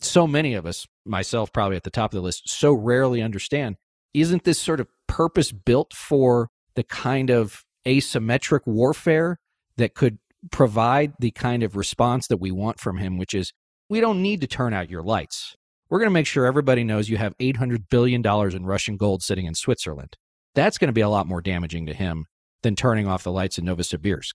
[0.00, 3.76] so many of us, myself probably at the top of the list, so rarely understand.
[4.14, 9.38] Isn't this sort of purpose built for the kind of asymmetric warfare
[9.76, 10.18] that could
[10.50, 13.52] provide the kind of response that we want from him, which is
[13.88, 15.56] we don't need to turn out your lights.
[15.90, 19.46] We're going to make sure everybody knows you have $800 billion in Russian gold sitting
[19.46, 20.16] in Switzerland.
[20.54, 22.26] That's going to be a lot more damaging to him
[22.62, 24.32] than turning off the lights in Novosibirsk.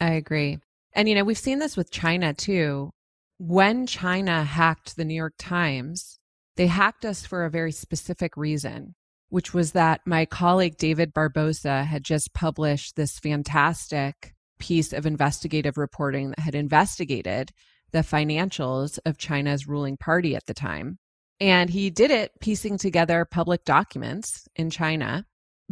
[0.00, 0.58] I agree.
[0.94, 2.90] And, you know, we've seen this with China too
[3.38, 6.18] when China hacked the New York Times,
[6.56, 8.94] they hacked us for a very specific reason,
[9.28, 15.76] which was that my colleague David Barboza had just published this fantastic piece of investigative
[15.76, 17.50] reporting that had investigated
[17.94, 20.98] the financials of China's ruling party at the time.
[21.40, 25.24] And he did it piecing together public documents in China.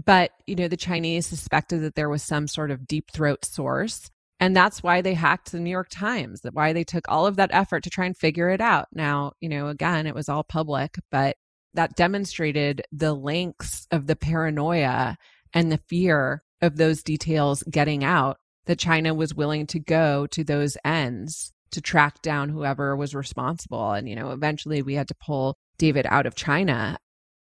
[0.02, 4.10] But, you know, the Chinese suspected that there was some sort of deep throat source
[4.42, 7.36] and that's why they hacked the New York Times, that why they took all of
[7.36, 8.88] that effort to try and figure it out.
[8.92, 11.36] Now, you know, again, it was all public, but
[11.74, 15.16] that demonstrated the lengths of the paranoia
[15.54, 20.42] and the fear of those details getting out that China was willing to go to
[20.42, 23.92] those ends to track down whoever was responsible.
[23.92, 26.98] And, you know, eventually we had to pull David out of China.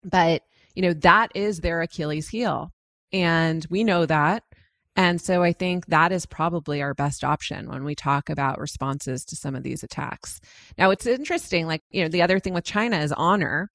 [0.03, 0.43] But,
[0.75, 2.71] you know, that is their Achilles heel.
[3.11, 4.43] And we know that.
[4.95, 9.23] And so I think that is probably our best option when we talk about responses
[9.25, 10.41] to some of these attacks.
[10.75, 13.69] Now, it's interesting, like, you know, the other thing with China is honor.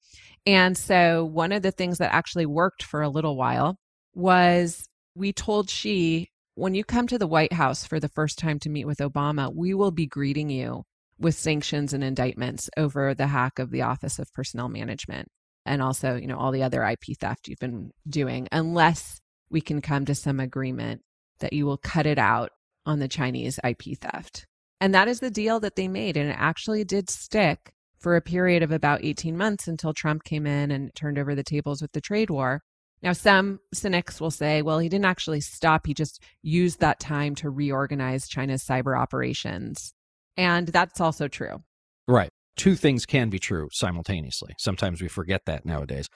[0.47, 3.79] And so one of the things that actually worked for a little while
[4.15, 4.85] was
[5.15, 8.69] we told Xi, when you come to the White House for the first time to
[8.69, 10.85] meet with Obama, we will be greeting you
[11.19, 15.29] with sanctions and indictments over the hack of the Office of Personnel Management
[15.65, 19.81] and also, you know, all the other IP theft you've been doing, unless we can
[19.81, 21.03] come to some agreement
[21.39, 22.51] that you will cut it out
[22.85, 24.47] on the Chinese IP theft.
[24.81, 26.17] And that is the deal that they made.
[26.17, 30.47] And it actually did stick for a period of about 18 months until Trump came
[30.47, 32.63] in and turned over the tables with the trade war.
[33.03, 35.87] Now, some cynics will say, well, he didn't actually stop.
[35.87, 39.93] He just used that time to reorganize China's cyber operations.
[40.37, 41.63] And that's also true.
[42.07, 42.31] Right.
[42.57, 44.55] Two things can be true simultaneously.
[44.59, 46.09] Sometimes we forget that nowadays.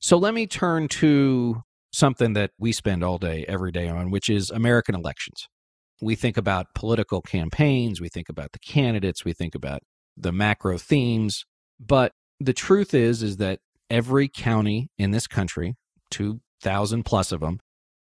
[0.00, 1.62] So let me turn to
[1.92, 5.48] something that we spend all day, every day on, which is American elections.
[6.02, 9.80] We think about political campaigns, we think about the candidates, we think about
[10.16, 11.46] the macro themes,
[11.80, 15.74] but the truth is is that every county in this country,
[16.10, 17.60] 2000 plus of them,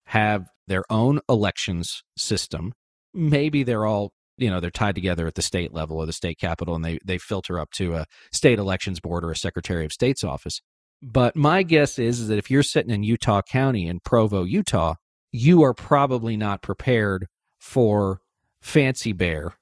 [0.07, 2.73] have their own elections system.
[3.13, 6.39] Maybe they're all you know they're tied together at the state level or the state
[6.39, 9.91] capital and they they filter up to a state elections board or a secretary of
[9.91, 10.61] state's office
[11.01, 14.95] but my guess is, is that if you're sitting in Utah County in Provo, Utah,
[15.31, 17.27] you are probably not prepared
[17.59, 18.19] for
[18.61, 19.55] Fancy Bear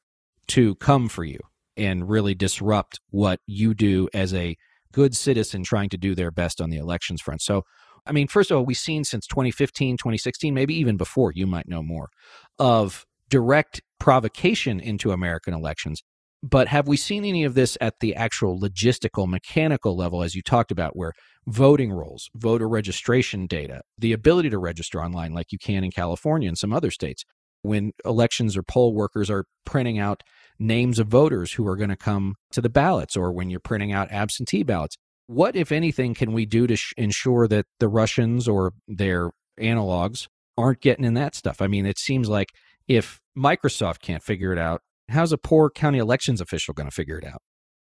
[0.47, 1.39] to come for you
[1.77, 4.57] and really disrupt what you do as a
[4.91, 7.41] good citizen trying to do their best on the elections front.
[7.41, 7.63] So,
[8.05, 11.67] I mean, first of all, we've seen since 2015, 2016, maybe even before, you might
[11.67, 12.09] know more,
[12.57, 16.01] of direct provocation into American elections
[16.41, 20.41] but have we seen any of this at the actual logistical, mechanical level, as you
[20.41, 21.13] talked about, where
[21.47, 26.47] voting rolls, voter registration data, the ability to register online like you can in California
[26.47, 27.25] and some other states,
[27.61, 30.23] when elections or poll workers are printing out
[30.57, 33.91] names of voters who are going to come to the ballots, or when you're printing
[33.91, 34.97] out absentee ballots?
[35.29, 39.29] What, if anything, can we do to sh- ensure that the Russians or their
[39.61, 40.27] analogs
[40.57, 41.61] aren't getting in that stuff?
[41.61, 42.49] I mean, it seems like
[42.87, 47.19] if Microsoft can't figure it out, how's a poor county elections official going to figure
[47.19, 47.43] it out?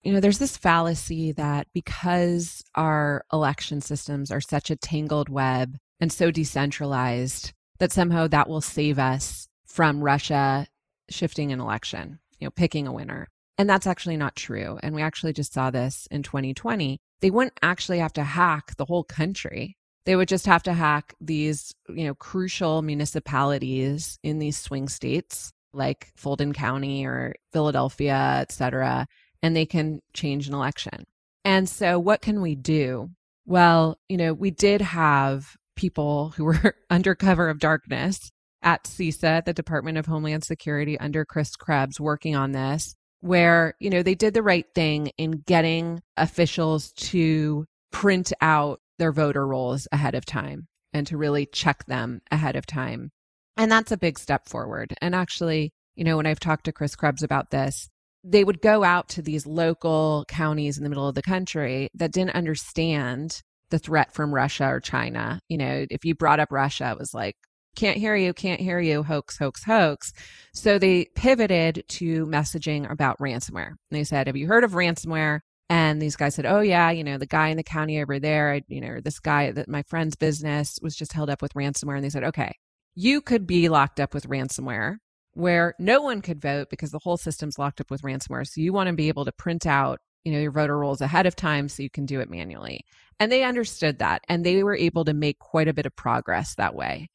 [0.01, 5.77] You know, there's this fallacy that because our election systems are such a tangled web
[5.99, 10.65] and so decentralized, that somehow that will save us from Russia
[11.11, 13.27] shifting an election, you know, picking a winner.
[13.59, 14.79] And that's actually not true.
[14.81, 16.97] And we actually just saw this in 2020.
[17.19, 19.75] They wouldn't actually have to hack the whole country.
[20.05, 25.51] They would just have to hack these, you know, crucial municipalities in these swing states
[25.73, 29.05] like Fulton County or Philadelphia, et cetera,
[29.43, 31.03] and they can change an election.
[31.43, 33.09] And so what can we do?
[33.45, 38.31] Well, you know, we did have people who were under cover of darkness
[38.61, 43.89] at CISA, the Department of Homeland Security under Chris Krebs working on this, where, you
[43.89, 49.87] know, they did the right thing in getting officials to print out their voter rolls
[49.91, 53.09] ahead of time and to really check them ahead of time.
[53.57, 54.93] And that's a big step forward.
[55.01, 57.89] And actually, you know, when I've talked to Chris Krebs about this,
[58.23, 62.11] they would go out to these local counties in the middle of the country that
[62.11, 65.39] didn't understand the threat from Russia or China.
[65.47, 67.35] You know, if you brought up Russia, it was like,
[67.79, 70.11] can't hear you, can't hear you, hoax, hoax, hoax.
[70.53, 73.69] So they pivoted to messaging about ransomware.
[73.69, 75.39] And they said, Have you heard of ransomware?
[75.69, 78.59] And these guys said, Oh, yeah, you know, the guy in the county over there,
[78.67, 81.95] you know, this guy that my friend's business was just held up with ransomware.
[81.95, 82.53] And they said, Okay,
[82.95, 84.97] you could be locked up with ransomware
[85.33, 88.45] where no one could vote because the whole system's locked up with ransomware.
[88.45, 91.27] So you want to be able to print out, you know, your voter rolls ahead
[91.27, 92.81] of time so you can do it manually.
[93.21, 96.55] And they understood that and they were able to make quite a bit of progress
[96.55, 97.07] that way.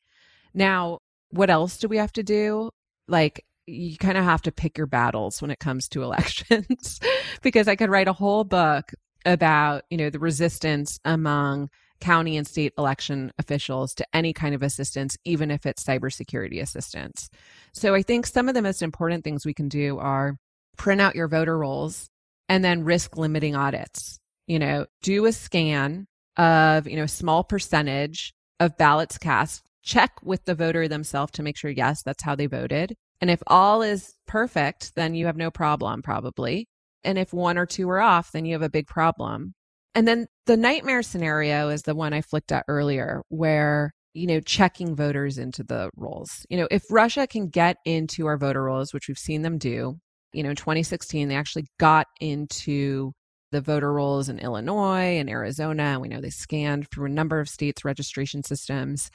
[0.55, 0.99] Now,
[1.31, 2.71] what else do we have to do?
[3.09, 7.01] Like, you kind of have to pick your battles when it comes to elections
[7.43, 8.93] because I could write a whole book
[9.25, 14.63] about, you know, the resistance among county and state election officials to any kind of
[14.63, 17.31] assistance, even if it's cybersecurity assistance.
[17.73, 20.37] So I think some of the most important things we can do are
[20.77, 22.09] print out your voter rolls
[22.49, 24.19] and then risk limiting audits.
[24.47, 30.13] You know, do a scan of, you know, a small percentage of ballots cast check
[30.23, 32.97] with the voter themselves to make sure, yes, that's how they voted.
[33.21, 36.67] And if all is perfect, then you have no problem, probably.
[37.05, 39.55] And if one or two are off, then you have a big problem.
[39.95, 44.41] And then the nightmare scenario is the one I flicked at earlier, where, you know,
[44.41, 46.45] checking voters into the rolls.
[46.49, 49.99] You know, if Russia can get into our voter rolls, which we've seen them do,
[50.33, 53.13] you know, in 2016, they actually got into
[53.53, 55.99] the voter rolls in Illinois and Arizona.
[56.01, 59.11] We know they scanned through a number of states' registration systems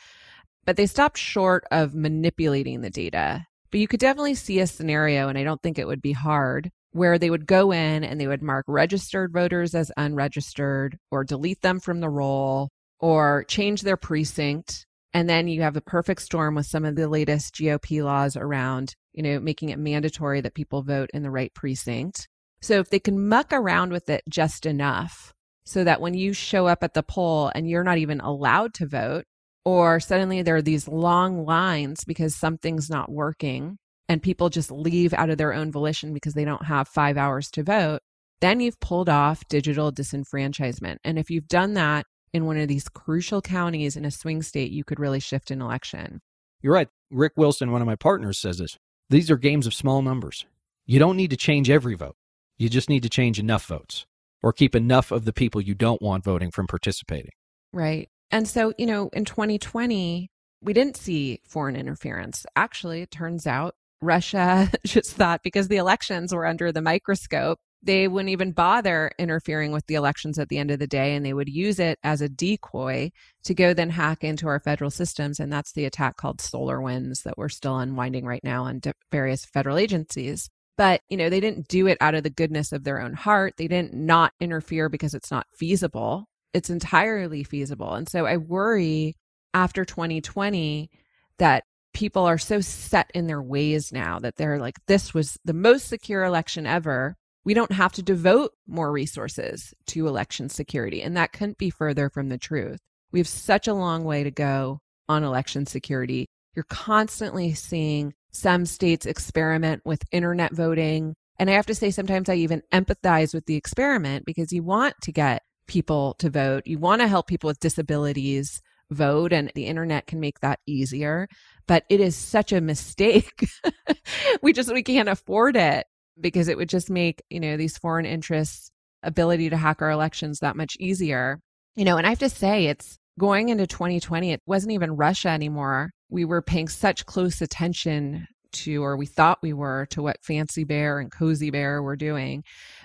[0.66, 3.46] but they stopped short of manipulating the data.
[3.72, 6.72] But you could definitely see a scenario, and I don't think it would be hard,
[6.92, 11.62] where they would go in and they would mark registered voters as unregistered or delete
[11.62, 14.86] them from the roll or change their precinct.
[15.14, 18.96] And then you have a perfect storm with some of the latest GOP laws around,
[19.14, 22.28] you know, making it mandatory that people vote in the right precinct.
[22.62, 25.34] So if they can muck around with it just enough
[25.64, 28.88] so that when you show up at the poll and you're not even allowed to
[28.88, 29.26] vote,
[29.70, 35.14] or suddenly there are these long lines because something's not working and people just leave
[35.14, 38.00] out of their own volition because they don't have five hours to vote,
[38.42, 40.98] then you've pulled off digital disenfranchisement.
[41.04, 44.72] And if you've done that in one of these crucial counties in a swing state,
[44.72, 46.22] you could really shift an election.
[46.62, 46.90] You're right.
[47.12, 48.78] Rick Wilson, one of my partners, says this.
[49.10, 50.46] These are games of small numbers.
[50.88, 52.16] You don't need to change every vote.
[52.58, 54.08] You just need to change enough votes
[54.42, 57.32] or keep enough of the people you don't want voting from participating.
[57.72, 58.10] Right.
[58.32, 60.30] And so, you know, in 2020,
[60.62, 62.46] we didn't see foreign interference.
[62.56, 68.10] Actually, it turns out Russia just thought because the elections were under the microscope, they
[68.10, 71.16] wouldn't even bother interfering with the elections at the end of the day.
[71.16, 73.12] And they would use it as a decoy
[73.44, 75.40] to go then hack into our federal systems.
[75.40, 79.78] And that's the attack called SolarWinds that we're still unwinding right now on various federal
[79.78, 80.50] agencies.
[80.78, 83.56] But, you know, they didn't do it out of the goodness of their own heart.
[83.58, 87.94] They didn't not interfere because it's not feasible it's entirely feasible.
[87.94, 89.16] And so I worry
[89.54, 90.90] after 2020
[91.38, 95.54] that people are so set in their ways now that they're like, this was the
[95.54, 97.16] most secure election ever.
[97.44, 101.02] We don't have to devote more resources to election security.
[101.02, 102.80] And that couldn't be further from the truth.
[103.12, 106.28] We have such a long way to go on election security.
[106.56, 111.16] You're constantly seeing some states experiment with internet voting.
[111.40, 114.94] And I have to say, sometimes I even empathize with the experiment because you want
[115.04, 116.64] to get people to vote.
[116.66, 118.62] You want to help people with disabilities
[118.92, 121.30] vote, and the internet can make that easier.
[121.68, 123.48] But it is such a mistake.
[124.42, 125.86] we just we can't afford it
[126.20, 128.72] because it would just make you know these foreign interests
[129.04, 131.40] ability to hack our elections that much easier.
[131.78, 134.32] You know, and I have to say, it's going into 2020.
[134.32, 135.92] It wasn't even Russia anymore.
[136.10, 140.64] We were paying such close attention to, or we thought we were, to what Fancy
[140.64, 142.44] Bear and Cozy Bear were doing.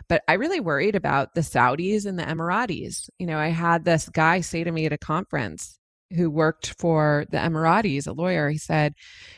[0.09, 3.09] But I really worried about the Saudis and the Emiratis.
[3.19, 5.79] You know, I had this guy say to me at a conference
[6.15, 8.95] who worked for the Emiratis, a lawyer, he said,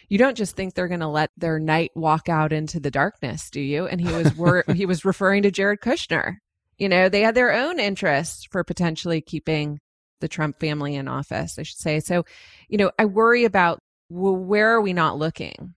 [0.09, 3.51] "You don't just think they're going to let their knight walk out into the darkness,
[3.51, 6.37] do you?" And he was wor- he was referring to Jared Kushner.
[6.79, 9.81] You know, they had their own interests for potentially keeping
[10.21, 12.01] the Trump family in office, I should say.
[12.01, 12.25] So,
[12.69, 15.75] you know, I worry about well, where are we not looking?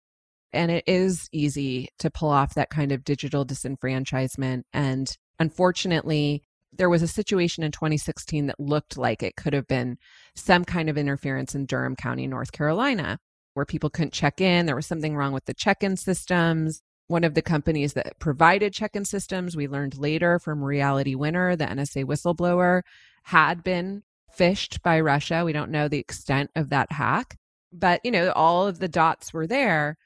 [0.52, 4.64] And it is easy to pull off that kind of digital disenfranchisement.
[4.74, 9.98] And unfortunately, there was a situation in 2016 that looked like it could have been
[10.36, 13.20] some kind of interference in Durham County, North Carolina,
[13.54, 14.66] where people couldn't check in.
[14.66, 16.82] There was something wrong with the check in systems.
[17.08, 21.56] One of the companies that provided check in systems, we learned later from Reality Winner,
[21.56, 22.84] the NSA whistleblower,
[23.24, 24.04] had been
[24.38, 25.44] phished by Russia.
[25.44, 27.36] We don't know the extent of that hack,
[27.74, 29.98] but you know, all of the dots were there.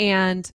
[0.00, 0.50] And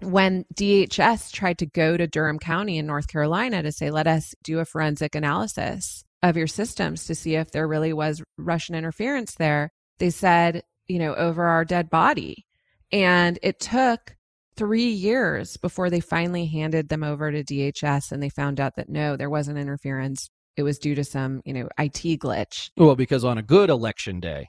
[0.00, 4.34] when DHS tried to go to Durham County in North Carolina to say, let us
[4.42, 9.36] do a forensic analysis of your systems to see if there really was Russian interference
[9.36, 12.44] there, they said, you know, over our dead body.
[12.90, 14.16] And it took
[14.56, 18.88] three years before they finally handed them over to DHS and they found out that
[18.88, 20.28] no, there wasn't interference.
[20.56, 22.70] It was due to some, you know, IT glitch.
[22.76, 24.48] Well, because on a good election day,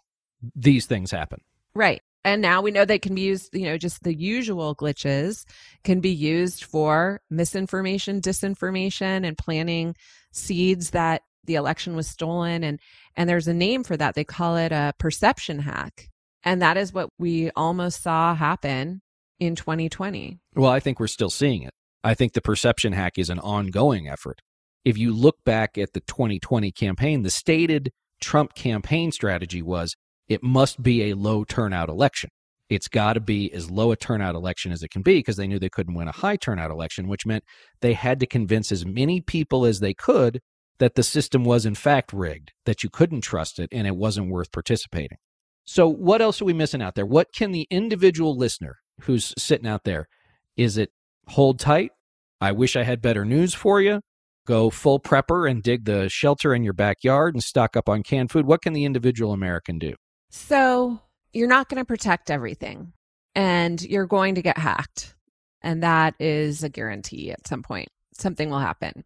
[0.55, 1.41] these things happen.
[1.75, 2.01] Right.
[2.23, 5.45] And now we know they can be used, you know, just the usual glitches
[5.83, 9.95] can be used for misinformation, disinformation, and planting
[10.31, 12.63] seeds that the election was stolen.
[12.63, 12.79] And
[13.15, 14.15] and there's a name for that.
[14.15, 16.09] They call it a perception hack.
[16.43, 19.01] And that is what we almost saw happen
[19.39, 20.39] in 2020.
[20.55, 21.73] Well, I think we're still seeing it.
[22.03, 24.41] I think the perception hack is an ongoing effort.
[24.85, 27.91] If you look back at the 2020 campaign, the stated
[28.21, 29.95] Trump campaign strategy was
[30.29, 32.29] it must be a low turnout election.
[32.69, 35.47] It's got to be as low a turnout election as it can be because they
[35.47, 37.43] knew they couldn't win a high turnout election, which meant
[37.81, 40.39] they had to convince as many people as they could
[40.77, 44.29] that the system was in fact rigged, that you couldn't trust it, and it wasn't
[44.29, 45.17] worth participating.
[45.65, 47.05] So, what else are we missing out there?
[47.05, 50.07] What can the individual listener who's sitting out there,
[50.55, 50.91] is it
[51.27, 51.91] hold tight?
[52.39, 54.01] I wish I had better news for you.
[54.45, 58.31] Go full prepper and dig the shelter in your backyard and stock up on canned
[58.31, 58.45] food.
[58.45, 59.93] What can the individual American do?
[60.29, 60.99] So
[61.33, 62.93] you're not going to protect everything
[63.35, 65.15] and you're going to get hacked.
[65.61, 67.89] And that is a guarantee at some point.
[68.13, 69.03] Something will happen.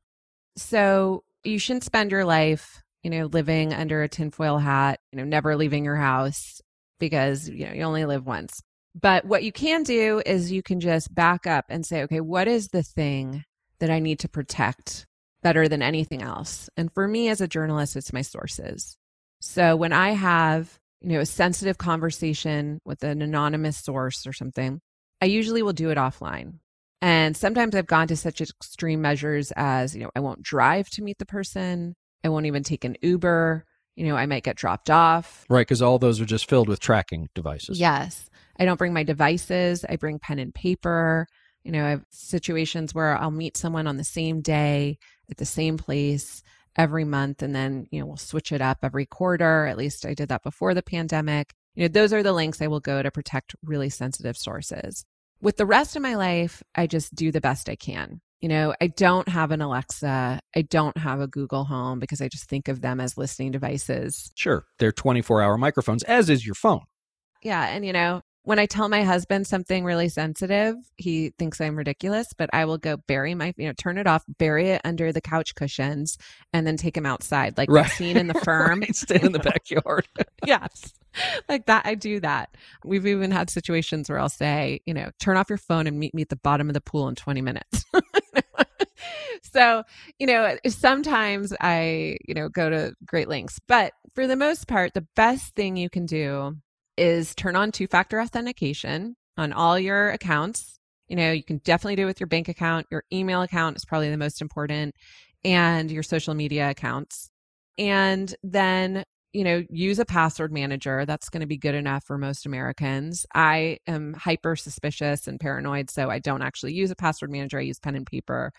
[0.55, 5.26] So you shouldn't spend your life, you know, living under a tinfoil hat, you know,
[5.26, 6.61] never leaving your house
[6.99, 8.61] because, you know, you only live once.
[8.99, 12.47] But what you can do is you can just back up and say, okay, what
[12.47, 13.43] is the thing
[13.80, 15.07] that I need to protect
[15.41, 16.69] better than anything else?
[16.78, 18.95] And for me as a journalist, it's my sources.
[19.41, 24.80] So when I have you know, a sensitive conversation with an anonymous source or something,
[25.22, 26.60] I usually will do it offline.
[27.01, 31.04] And sometimes I've gone to such extreme measures as, you know, I won't drive to
[31.04, 31.95] meet the person.
[32.24, 33.66] I won't even take an Uber.
[33.97, 35.45] You know, I might get dropped off.
[35.49, 35.68] Right.
[35.68, 37.80] Because all those are just filled with tracking devices.
[37.80, 38.30] Yes.
[38.58, 39.84] I don't bring my devices.
[39.88, 41.28] I bring pen and paper.
[41.66, 44.97] You know, I have situations where I'll meet someone on the same day
[45.30, 46.41] at the same place
[46.76, 49.65] every month and then, you know, we'll switch it up every quarter.
[49.65, 51.53] At least I did that before the pandemic.
[51.76, 55.05] You know, those are the links I will go to protect really sensitive sources.
[55.41, 58.21] With the rest of my life, I just do the best I can.
[58.39, 60.39] You know, I don't have an Alexa.
[60.55, 64.32] I don't have a Google Home because I just think of them as listening devices.
[64.36, 64.65] Sure.
[64.80, 66.82] They're 24 hour microphones, as is your phone.
[67.41, 67.65] Yeah.
[67.67, 72.28] And, you know, when I tell my husband something really sensitive, he thinks I'm ridiculous,
[72.38, 75.22] but I will go bury my, you know, turn it off, bury it under the
[75.22, 76.18] couch cushions,
[76.52, 77.89] and then take him outside, like right.
[77.89, 78.82] scene in the firm.
[78.82, 78.96] right.
[78.96, 80.08] Stay in the backyard.
[80.46, 80.94] yes.
[81.48, 82.50] Like that, I do that.
[82.84, 86.14] We've even had situations where I'll say, you know, turn off your phone and meet
[86.14, 87.86] me at the bottom of the pool in 20 minutes.
[89.54, 89.84] so,
[90.20, 94.94] you know, sometimes I, you know, go to great lengths, but for the most part,
[94.94, 96.58] the best thing you can do
[96.98, 100.80] is turn on two factor authentication on all your accounts.
[101.08, 102.88] You know, you can definitely do it with your bank account.
[102.91, 104.96] Your email account is probably the most important,
[105.44, 107.30] and your social media accounts.
[107.78, 111.06] And then, you know, use a password manager.
[111.06, 113.26] That's going to be good enough for most Americans.
[113.34, 117.60] I am hyper suspicious and paranoid, so I don't actually use a password manager.
[117.60, 118.54] I use pen and paper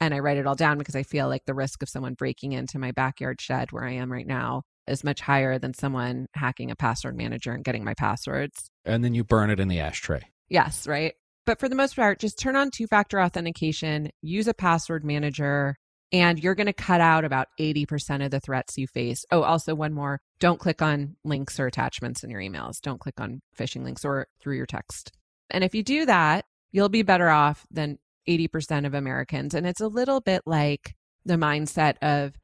[0.00, 2.52] and I write it all down because I feel like the risk of someone breaking
[2.52, 6.70] into my backyard shed where I am right now is much higher than someone hacking
[6.70, 8.70] a password manager and getting my passwords.
[8.84, 10.22] And then you burn it in the ashtray.
[10.48, 11.14] Yes, right.
[11.46, 15.76] But for the most part, just turn on two factor authentication, use a password manager,
[16.12, 19.24] and you're going to cut out about 80% of the threats you face.
[19.30, 22.80] Oh, also, one more don't click on links or attachments in your emails.
[22.80, 25.12] Don't click on phishing links or through your text.
[25.50, 29.54] And if you do that, you'll be better off than 80% of Americans.
[29.54, 32.34] And it's a little bit like the mindset of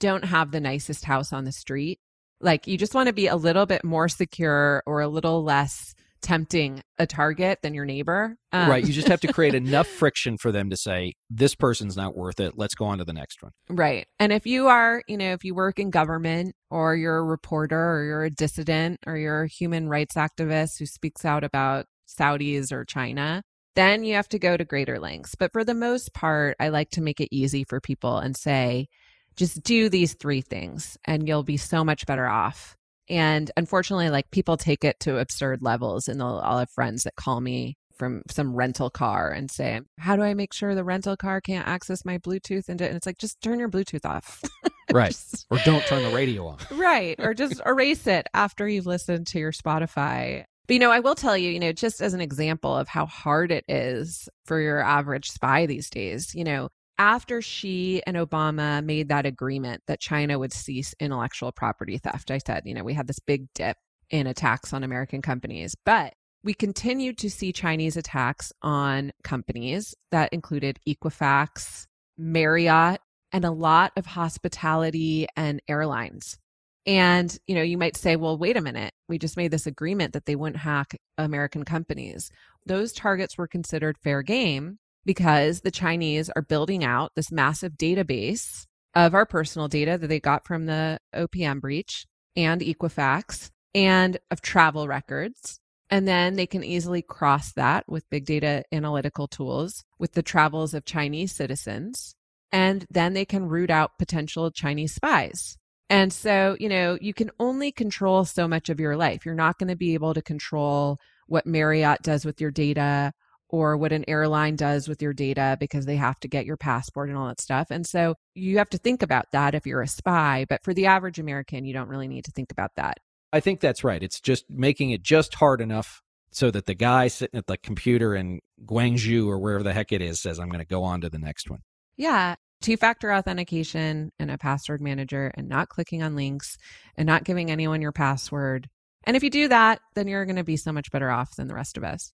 [0.00, 1.98] don't have the nicest house on the street.
[2.40, 5.94] Like you just want to be a little bit more secure or a little less
[6.22, 8.36] tempting a target than your neighbor.
[8.52, 8.84] Um, right.
[8.84, 12.40] You just have to create enough friction for them to say, this person's not worth
[12.40, 12.54] it.
[12.56, 13.52] Let's go on to the next one.
[13.68, 14.06] Right.
[14.18, 17.78] And if you are, you know, if you work in government or you're a reporter
[17.78, 22.72] or you're a dissident or you're a human rights activist who speaks out about Saudis
[22.72, 23.42] or China,
[23.76, 25.34] then you have to go to greater lengths.
[25.34, 28.88] But for the most part, I like to make it easy for people and say,
[29.36, 32.76] just do these three things and you'll be so much better off.
[33.08, 36.08] And unfortunately, like people take it to absurd levels.
[36.08, 40.22] And I'll have friends that call me from some rental car and say, How do
[40.22, 42.68] I make sure the rental car can't access my Bluetooth?
[42.68, 44.42] And it's like, just turn your Bluetooth off.
[44.92, 45.10] right.
[45.10, 46.58] just, or don't turn the radio on.
[46.72, 47.16] right.
[47.18, 50.44] Or just erase it after you've listened to your Spotify.
[50.66, 53.06] But, you know, I will tell you, you know, just as an example of how
[53.06, 58.84] hard it is for your average spy these days, you know, after Xi and Obama
[58.84, 62.94] made that agreement that China would cease intellectual property theft, I said, you know, we
[62.94, 63.76] had this big dip
[64.10, 70.32] in attacks on American companies, but we continued to see Chinese attacks on companies that
[70.32, 71.86] included Equifax,
[72.16, 73.00] Marriott,
[73.32, 76.38] and a lot of hospitality and airlines.
[76.86, 78.92] And, you know, you might say, well, wait a minute.
[79.08, 82.30] We just made this agreement that they wouldn't hack American companies.
[82.64, 88.66] Those targets were considered fair game because the Chinese are building out this massive database
[88.94, 94.42] of our personal data that they got from the OPM breach and Equifax and of
[94.42, 95.60] travel records.
[95.88, 100.74] And then they can easily cross that with big data analytical tools with the travels
[100.74, 102.16] of Chinese citizens.
[102.50, 105.56] And then they can root out potential Chinese spies.
[105.88, 109.24] And so, you know, you can only control so much of your life.
[109.24, 110.98] You're not going to be able to control
[111.28, 113.12] what Marriott does with your data
[113.48, 117.08] or what an airline does with your data because they have to get your passport
[117.08, 117.68] and all that stuff.
[117.70, 120.46] And so you have to think about that if you're a spy.
[120.48, 122.98] But for the average American, you don't really need to think about that.
[123.32, 124.02] I think that's right.
[124.02, 128.14] It's just making it just hard enough so that the guy sitting at the computer
[128.14, 131.08] in Guangzhou or wherever the heck it is says, I'm going to go on to
[131.08, 131.60] the next one.
[131.96, 132.34] Yeah.
[132.62, 136.56] Two factor authentication and a password manager and not clicking on links
[136.96, 138.68] and not giving anyone your password.
[139.04, 141.48] And if you do that, then you're going to be so much better off than
[141.48, 142.12] the rest of us.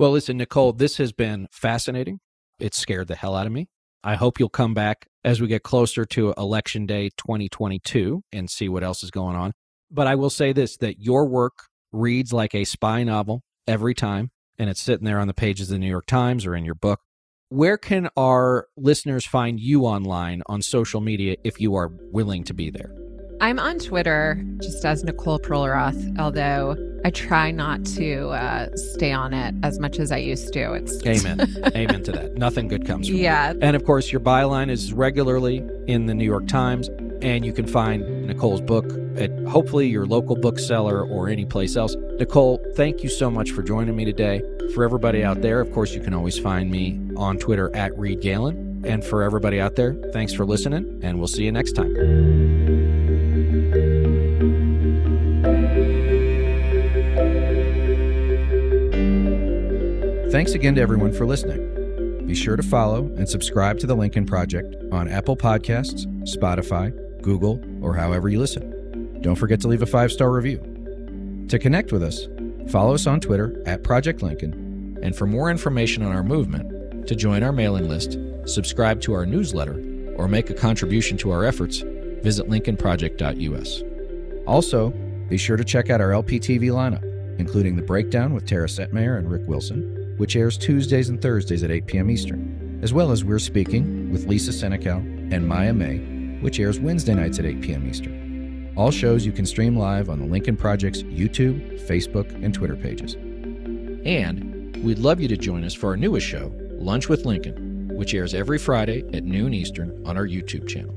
[0.00, 2.20] Well, listen, Nicole, this has been fascinating.
[2.58, 3.68] It scared the hell out of me.
[4.02, 8.66] I hope you'll come back as we get closer to election day 2022 and see
[8.70, 9.52] what else is going on.
[9.90, 14.30] But I will say this that your work reads like a spy novel every time,
[14.58, 16.76] and it's sitting there on the pages of the New York Times or in your
[16.76, 17.00] book.
[17.50, 22.54] Where can our listeners find you online on social media if you are willing to
[22.54, 22.99] be there?
[23.40, 26.76] I'm on Twitter just as Nicole Perlroth, although
[27.06, 30.74] I try not to uh, stay on it as much as I used to.
[30.74, 31.40] It's amen,
[31.74, 32.34] amen to that.
[32.34, 33.52] Nothing good comes from yeah.
[33.52, 33.58] It.
[33.62, 36.88] And of course, your byline is regularly in the New York Times,
[37.22, 38.84] and you can find Nicole's book
[39.16, 41.96] at hopefully your local bookseller or any place else.
[42.18, 44.42] Nicole, thank you so much for joining me today.
[44.74, 48.20] For everybody out there, of course, you can always find me on Twitter at Reed
[48.20, 48.84] Galen.
[48.84, 52.79] And for everybody out there, thanks for listening, and we'll see you next time.
[60.30, 62.24] Thanks again to everyone for listening.
[62.24, 67.60] Be sure to follow and subscribe to the Lincoln Project on Apple Podcasts, Spotify, Google,
[67.84, 69.18] or however you listen.
[69.22, 70.58] Don't forget to leave a five star review.
[71.48, 72.28] To connect with us,
[72.70, 75.00] follow us on Twitter at Project Lincoln.
[75.02, 79.26] And for more information on our movement, to join our mailing list, subscribe to our
[79.26, 79.82] newsletter,
[80.16, 81.78] or make a contribution to our efforts,
[82.22, 83.82] visit lincolnproject.us.
[84.46, 84.90] Also,
[85.28, 87.02] be sure to check out our LPTV lineup,
[87.40, 91.70] including The Breakdown with Tara Setmayer and Rick Wilson which airs Tuesdays and Thursdays at
[91.70, 92.10] 8 p.m.
[92.10, 94.98] Eastern, as well as We're Speaking with Lisa Senecal
[95.32, 95.96] and Maya May,
[96.42, 97.88] which airs Wednesday nights at 8 p.m.
[97.88, 98.70] Eastern.
[98.76, 103.14] All shows you can stream live on the Lincoln Project's YouTube, Facebook, and Twitter pages.
[103.14, 108.12] And we'd love you to join us for our newest show, Lunch with Lincoln, which
[108.12, 110.94] airs every Friday at noon Eastern on our YouTube channel.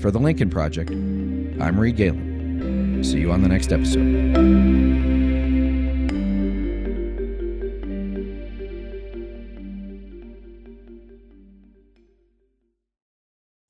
[0.00, 3.04] For the Lincoln Project, I'm Reed Galen.
[3.04, 5.33] See you on the next episode.